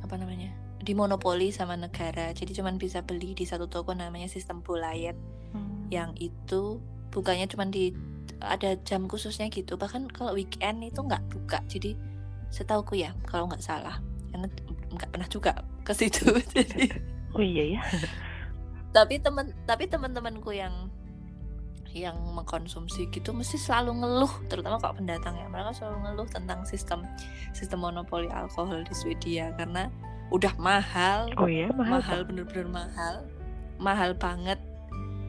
apa 0.00 0.16
namanya 0.16 0.48
dimonopoli 0.80 1.52
sama 1.52 1.76
negara. 1.76 2.32
Jadi 2.32 2.56
cuman 2.56 2.80
bisa 2.80 3.04
beli 3.04 3.36
di 3.36 3.44
satu 3.44 3.68
toko 3.68 3.92
namanya 3.92 4.30
sistem 4.30 4.64
Bolayet 4.64 5.16
Hmm. 5.48 5.88
yang 5.88 6.12
itu 6.20 6.76
bukanya 7.08 7.48
cuman 7.48 7.72
di 7.72 7.96
ada 8.44 8.76
jam 8.84 9.08
khususnya 9.08 9.48
gitu. 9.48 9.80
Bahkan 9.80 10.12
kalau 10.12 10.36
weekend 10.36 10.84
itu 10.84 11.00
nggak 11.00 11.24
buka. 11.32 11.64
Jadi 11.68 11.96
setauku 12.52 13.00
ya 13.00 13.16
kalau 13.24 13.48
nggak 13.48 13.64
salah. 13.64 13.96
Karena 14.28 14.48
nggak 14.92 15.08
pernah 15.08 15.28
juga 15.28 15.52
ke 15.84 15.92
situ. 15.96 16.28
Jadi 16.54 16.92
oh 17.32 17.40
iya 17.40 17.80
ya. 17.80 17.82
Tapi 18.92 19.20
temen 19.20 19.52
tapi 19.64 19.88
teman-temanku 19.88 20.52
yang 20.52 20.92
yang 21.94 22.16
mengkonsumsi 22.36 23.08
gitu 23.08 23.32
mesti 23.32 23.56
selalu 23.56 24.04
ngeluh 24.04 24.32
terutama 24.52 24.76
kalau 24.78 24.94
pendatang 24.96 25.34
ya. 25.36 25.48
Mereka 25.48 25.72
selalu 25.76 25.96
ngeluh 26.04 26.28
tentang 26.28 26.60
sistem 26.68 27.04
sistem 27.56 27.80
monopoli 27.82 28.28
alkohol 28.28 28.84
di 28.84 28.94
Swedia 28.94 29.52
karena 29.56 29.88
udah 30.28 30.52
mahal. 30.60 31.32
Oh 31.40 31.48
iya 31.48 31.72
mahal, 31.72 32.04
mahal 32.04 32.20
bener-bener 32.28 32.68
mahal. 32.68 33.14
Mahal 33.80 34.10
banget. 34.18 34.60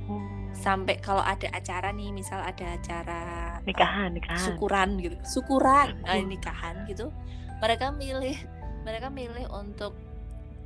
Oh. 0.10 0.18
sampai 0.58 0.98
kalau 1.00 1.22
ada 1.22 1.46
acara 1.54 1.94
nih 1.94 2.10
misal 2.10 2.42
ada 2.42 2.74
acara 2.76 3.22
nikahan 3.64 4.12
nikahan. 4.12 4.42
syukuran 4.42 4.98
gitu. 5.00 5.16
Syukuran 5.24 6.02
nah, 6.04 6.18
Hmm. 6.18 6.28
nikahan 6.28 6.76
gitu. 6.90 7.14
Mereka 7.62 7.94
milih 7.96 8.36
mereka 8.84 9.08
milih 9.14 9.46
untuk 9.54 9.94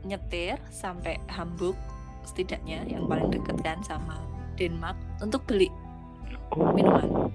nyetir 0.08 0.58
sampai 0.72 1.20
Hamburg 1.28 1.76
setidaknya 2.24 2.88
yang 2.88 3.06
paling 3.06 3.30
deket 3.36 3.60
kan 3.62 3.84
sama 3.84 4.18
Denmark 4.56 4.96
untuk 5.20 5.44
beli. 5.44 5.68
Minuman. 6.58 7.32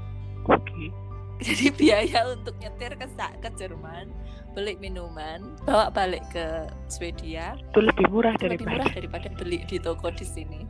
Oke. 0.49 0.93
Jadi 1.47 1.71
biaya 1.71 2.27
untuk 2.35 2.59
nyetir 2.59 2.99
ke 2.99 3.07
ke 3.15 3.49
Jerman 3.55 4.11
beli 4.59 4.75
minuman 4.83 5.55
bawa 5.63 5.87
balik 5.95 6.27
ke 6.35 6.67
Swedia. 6.91 7.55
Itu 7.71 7.79
lebih 7.79 8.11
murah 8.11 8.35
itu 8.35 8.51
lebih 8.51 8.67
daripada 8.67 8.75
murah 8.75 8.91
daripada 8.91 9.29
beli 9.39 9.59
di 9.71 9.79
toko 9.79 10.11
di 10.11 10.27
sini. 10.27 10.67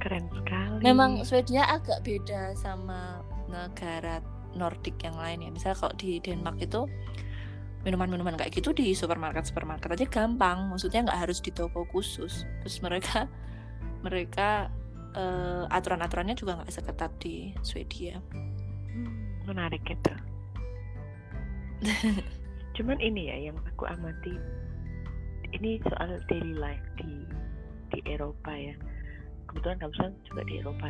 Keren 0.00 0.32
sekali. 0.32 0.80
Memang 0.80 1.20
Swedia 1.28 1.68
agak 1.68 2.00
beda 2.08 2.56
sama 2.56 3.20
negara 3.52 4.24
Nordik 4.56 4.96
yang 5.04 5.20
lain 5.20 5.44
ya. 5.44 5.50
Misal 5.52 5.76
kalau 5.76 5.92
di 6.00 6.16
Denmark 6.24 6.56
itu 6.64 6.88
minuman-minuman 7.84 8.34
kayak 8.40 8.56
gitu 8.56 8.72
di 8.72 8.96
supermarket-supermarket 8.96 9.92
aja 9.92 10.06
gampang. 10.08 10.72
Maksudnya 10.72 11.04
nggak 11.04 11.28
harus 11.28 11.44
di 11.44 11.52
toko 11.52 11.84
khusus. 11.92 12.48
Terus 12.64 12.80
mereka 12.80 13.28
mereka 14.00 14.72
eh, 15.18 15.64
aturan-aturannya 15.68 16.38
juga 16.38 16.62
nggak 16.62 16.70
seketat 16.70 17.12
di 17.18 17.50
Swedia. 17.66 18.22
Hmm, 18.94 19.42
menarik 19.44 19.82
itu 19.84 20.14
cuman 22.76 22.98
ini 22.98 23.30
ya 23.30 23.36
yang 23.50 23.58
aku 23.66 23.86
amati 23.86 24.34
ini 25.54 25.78
soal 25.86 26.18
daily 26.26 26.54
life 26.54 26.82
di 26.98 27.26
di 27.94 27.98
Eropa 28.06 28.50
ya 28.54 28.74
kebetulan 29.48 29.78
kamu 29.80 29.94
juga 30.26 30.42
di 30.46 30.54
Eropa 30.60 30.88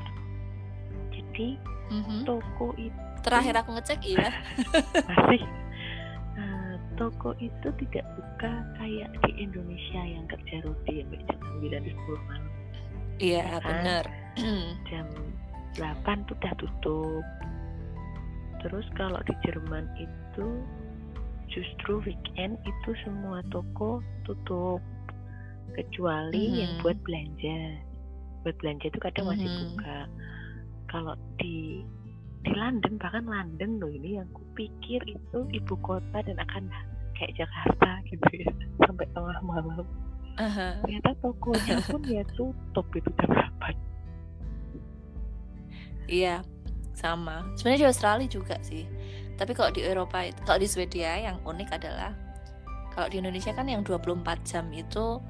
jadi 1.13 1.49
Mhm. 1.89 2.29
toko 2.29 2.77
itu 2.77 2.93
Terakhir 3.25 3.57
aku 3.65 3.73
ngecek 3.77 4.01
iya. 4.05 4.29
masih 5.09 5.43
eh, 6.37 6.75
toko 7.01 7.33
itu 7.41 7.69
tidak 7.81 8.05
buka 8.17 8.53
kayak 8.77 9.09
di 9.25 9.33
Indonesia 9.41 10.01
yang 10.05 10.25
kerja 10.29 10.65
roti 10.69 11.01
sampai 11.01 11.21
jam 11.25 11.39
9 11.65 11.81
di 11.89 11.93
10 11.97 12.29
malam 12.29 12.48
Iya 13.19 13.59
kan? 13.61 13.83
bener. 13.83 14.05
jam 14.89 15.07
8 15.77 16.27
tuh 16.27 16.35
udah 16.39 16.55
tutup 16.59 17.25
terus 18.59 18.87
kalau 18.99 19.19
di 19.23 19.35
Jerman 19.47 19.87
itu 19.99 20.47
justru 21.49 22.03
weekend 22.03 22.59
itu 22.63 22.91
semua 23.07 23.43
toko 23.51 24.03
tutup 24.27 24.83
kecuali 25.75 26.63
yang 26.63 26.75
Mhm. 26.77 26.83
buat 26.83 26.99
belanja 27.07 27.59
buat 28.43 28.55
belanja 28.59 28.85
itu 28.91 28.99
kadang 28.99 29.27
masih 29.31 29.47
Mhm. 29.47 29.59
buka 29.63 29.97
kalau 30.89 31.15
di 31.39 31.83
di 32.47 32.51
London 32.55 32.99
bahkan 32.99 33.27
London 33.27 33.83
loh 33.83 33.91
ini 33.91 34.19
yang 34.19 34.29
kupikir 34.31 35.03
itu 35.05 35.39
ibu 35.53 35.75
kota 35.83 36.19
dan 36.23 36.39
akan 36.39 36.71
kayak 37.19 37.35
Jakarta 37.35 37.99
gitu 38.07 38.27
ya 38.31 38.51
sampai 38.87 39.07
tengah 39.11 39.39
malam 39.43 39.87
Aha. 40.39 40.79
ternyata 40.81 41.11
tokonya 41.19 41.83
pun 41.83 42.03
ya 42.07 42.23
tutup 42.33 42.87
itu 42.95 43.11
jam 43.15 43.29
8 43.29 43.75
Iya, 46.09 46.41
sama. 46.97 47.45
Sebenarnya 47.53 47.81
di 47.85 47.89
Australia 47.91 48.29
juga 48.29 48.57
sih. 48.65 48.89
Tapi 49.37 49.53
kalau 49.53 49.69
di 49.69 49.85
Eropa, 49.85 50.25
itu- 50.25 50.41
kalau 50.43 50.57
di 50.57 50.65
Swedia 50.65 51.21
yang 51.21 51.37
unik 51.45 51.69
adalah 51.71 52.17
kalau 52.91 53.07
di 53.07 53.21
Indonesia 53.21 53.53
kan 53.53 53.69
yang 53.69 53.85
24 53.85 54.41
jam 54.43 54.73
itu 54.73 55.21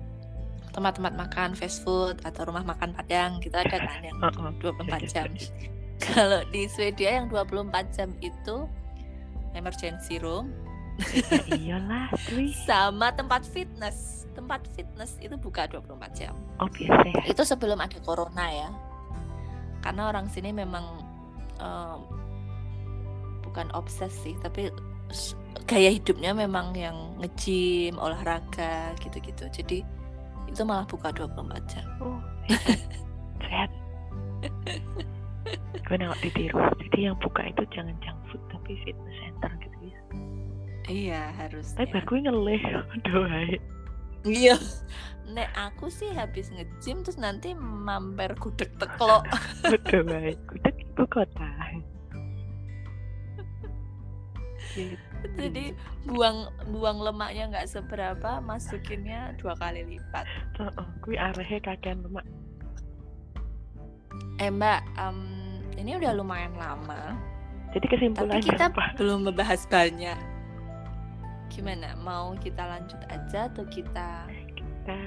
tempat-tempat 0.71 1.19
makan 1.19 1.53
fast 1.53 1.83
food 1.83 2.23
atau 2.23 2.47
rumah 2.47 2.63
makan 2.63 2.95
Padang 2.95 3.43
gitu 3.43 3.53
ada 3.53 3.75
kan 3.75 4.01
yang 4.01 4.17
Heeh. 4.23 4.55
24 4.63 5.03
jam. 5.05 5.27
Kalau 5.99 6.47
di 6.49 6.71
Swedia 6.71 7.19
yang 7.19 7.27
24 7.27 7.91
jam 7.91 8.15
itu 8.23 8.71
emergency 9.53 10.23
room 10.23 10.55
Ya 10.99 11.39
iyalah 11.55 12.11
sama 12.67 13.15
tempat 13.15 13.47
fitness. 13.47 14.27
Tempat 14.35 14.67
fitness 14.75 15.19
itu 15.23 15.35
buka 15.39 15.67
24 15.71 16.15
jam. 16.15 16.35
oh 16.59 16.67
biasa 16.71 17.07
ya 17.11 17.23
itu 17.27 17.43
sebelum 17.43 17.79
ada 17.79 17.99
corona 18.03 18.47
ya. 18.51 18.71
Karena 19.83 20.11
orang 20.11 20.27
sini 20.31 20.51
memang 20.51 20.85
em, 21.63 22.01
bukan 23.47 23.71
obses 23.75 24.11
sih 24.11 24.35
tapi 24.43 24.71
gaya 25.65 25.91
hidupnya 25.91 26.35
memang 26.35 26.75
yang 26.75 27.19
nge-gym 27.23 27.99
olahraga 27.99 28.95
gitu-gitu. 29.03 29.47
Jadi 29.51 29.83
itu 30.51 30.63
malah 30.67 30.87
buka 30.87 31.15
24 31.15 31.71
jam. 31.71 31.87
Oh 32.03 32.19
sehat. 33.43 33.71
Gue 35.89 35.97
nengok 35.97 36.21
ditiru 36.21 36.61
jadi 36.85 36.99
yang 37.09 37.17
buka 37.17 37.41
itu 37.49 37.65
jangan 37.73 37.97
junk 38.05 38.19
food 38.29 38.43
tapi 38.53 38.77
fitness 38.85 39.17
center 39.25 39.49
gitu 39.65 39.68
iya 40.89 41.31
harus 41.37 41.77
tapi 41.77 41.93
baru 41.93 42.15
ngeleh 42.25 42.63
hai. 43.33 43.53
Iya. 44.27 44.57
Nek 45.29 45.51
aku 45.55 45.93
sih 45.93 46.09
habis 46.17 46.49
nge-gym 46.49 47.05
terus 47.05 47.21
nanti 47.21 47.53
mampir 47.55 48.33
gudeg 48.41 48.73
teklo 48.81 49.23
aduh 49.69 50.03
hai. 50.09 50.35
Gudeg 50.49 50.75
ibu 50.81 51.05
kota. 51.07 51.49
Jadi 55.35 55.75
buang 56.07 56.47
buang 56.71 57.03
lemaknya 57.03 57.51
nggak 57.51 57.69
seberapa 57.69 58.39
masukinnya 58.39 59.35
dua 59.43 59.59
kali 59.59 59.83
lipat. 59.83 60.25
Oh, 60.63 60.71
oh, 60.79 60.89
gue 61.03 61.19
arahnya 61.19 61.59
kakean 61.59 62.07
lemak. 62.07 62.27
Eh 64.39 64.51
mbak 64.51 64.87
em, 64.95 65.19
ini 65.75 65.99
udah 65.99 66.15
lumayan 66.15 66.55
lama. 66.55 67.19
Jadi 67.75 67.85
tapi 67.85 67.95
kesimpulannya 67.99 68.47
kita 68.47 68.71
apa? 68.71 68.95
belum 68.97 69.29
membahas 69.29 69.67
banyak 69.67 70.38
gimana? 71.51 71.97
Mau 72.01 72.37
kita 72.39 72.63
lanjut 72.65 73.01
aja 73.09 73.49
atau 73.51 73.65
kita 73.69 74.29
kita 74.55 74.99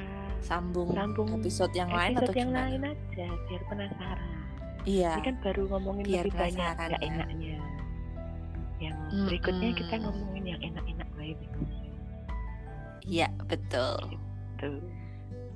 sambung, 0.42 0.94
Sambung 0.94 1.30
episode 1.38 1.74
yang 1.78 1.90
lain 1.94 2.18
atau 2.18 2.30
episode 2.30 2.38
yang 2.42 2.52
gimana? 2.52 2.66
lain 2.68 2.82
aja 2.94 3.28
biar 3.50 3.62
penasaran. 3.70 4.32
Iya. 4.82 5.12
Ini 5.14 5.22
kan 5.26 5.36
baru 5.46 5.64
ngomongin 5.70 6.06
biar 6.10 6.26
lebih 6.26 6.38
banyak 6.38 6.76
ya. 6.78 6.98
enaknya. 7.06 7.58
Yang 8.82 8.98
Mm-mm. 8.98 9.26
berikutnya 9.30 9.70
kita 9.78 9.96
ngomongin 10.02 10.44
yang 10.46 10.62
enak-enak 10.74 11.10
lagi 11.14 11.48
iya 13.02 13.28
betul. 13.50 13.98
Tuh 14.62 14.82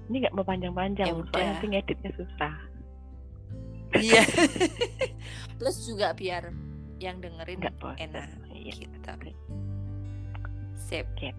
ini 0.05 0.21
nggak 0.21 0.33
mau 0.37 0.45
panjang-panjang 0.45 1.07
Ya 1.09 1.13
soalnya 1.13 1.33
udah. 1.33 1.45
nanti 1.49 1.65
ngeditnya 1.73 2.11
susah. 2.13 2.53
Iya. 3.95 4.23
Plus 5.57 5.77
juga 5.87 6.13
biar 6.13 6.53
yang 7.01 7.17
dengerin 7.19 7.59
bosan 7.81 7.97
enak 7.99 8.27
iya. 8.53 8.73
gitu 8.75 8.97
sip. 10.85 11.09
Gitu. 11.17 11.33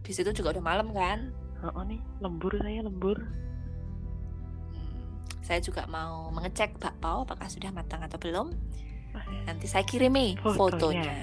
Di 0.00 0.12
situ 0.16 0.32
juga 0.32 0.56
udah 0.56 0.64
malam 0.64 0.88
kan? 0.96 1.28
Oh, 1.60 1.80
oh 1.80 1.84
nih 1.84 2.00
lembur 2.24 2.56
saya 2.56 2.80
lembur. 2.80 3.20
Hmm, 4.72 5.28
saya 5.44 5.60
juga 5.60 5.84
mau 5.84 6.32
mengecek 6.32 6.80
bakpao 6.80 7.28
apakah 7.28 7.48
sudah 7.52 7.68
matang 7.68 8.00
atau 8.00 8.16
belum. 8.16 8.56
Nanti 9.44 9.68
saya 9.68 9.84
kirimi 9.84 10.34
Fotonya. 10.40 11.04
fotonya. 11.04 11.14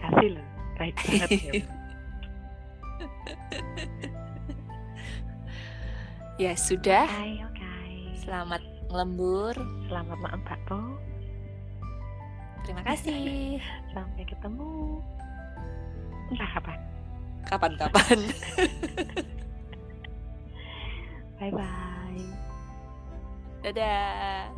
Kasih 0.00 0.30
loh 0.38 0.46
baik 0.78 0.94
banget 1.06 1.30
ya. 1.30 1.52
Ya 6.34 6.58
sudah. 6.58 7.06
Oke 7.06 7.46
oke. 7.46 7.74
Selamat 8.26 8.58
ngelembur. 8.90 9.54
Selamat 9.86 10.18
malam 10.18 10.42
Pak 10.42 10.58
Po. 10.66 10.98
Terima 12.66 12.82
kasih. 12.82 13.62
Sampai 13.94 14.26
ketemu 14.26 14.98
entah 16.34 16.50
kapan. 16.58 16.78
Kapan-kapan. 17.46 18.18
Bye 21.38 21.50
bye 21.50 21.94
dadah 23.64 24.52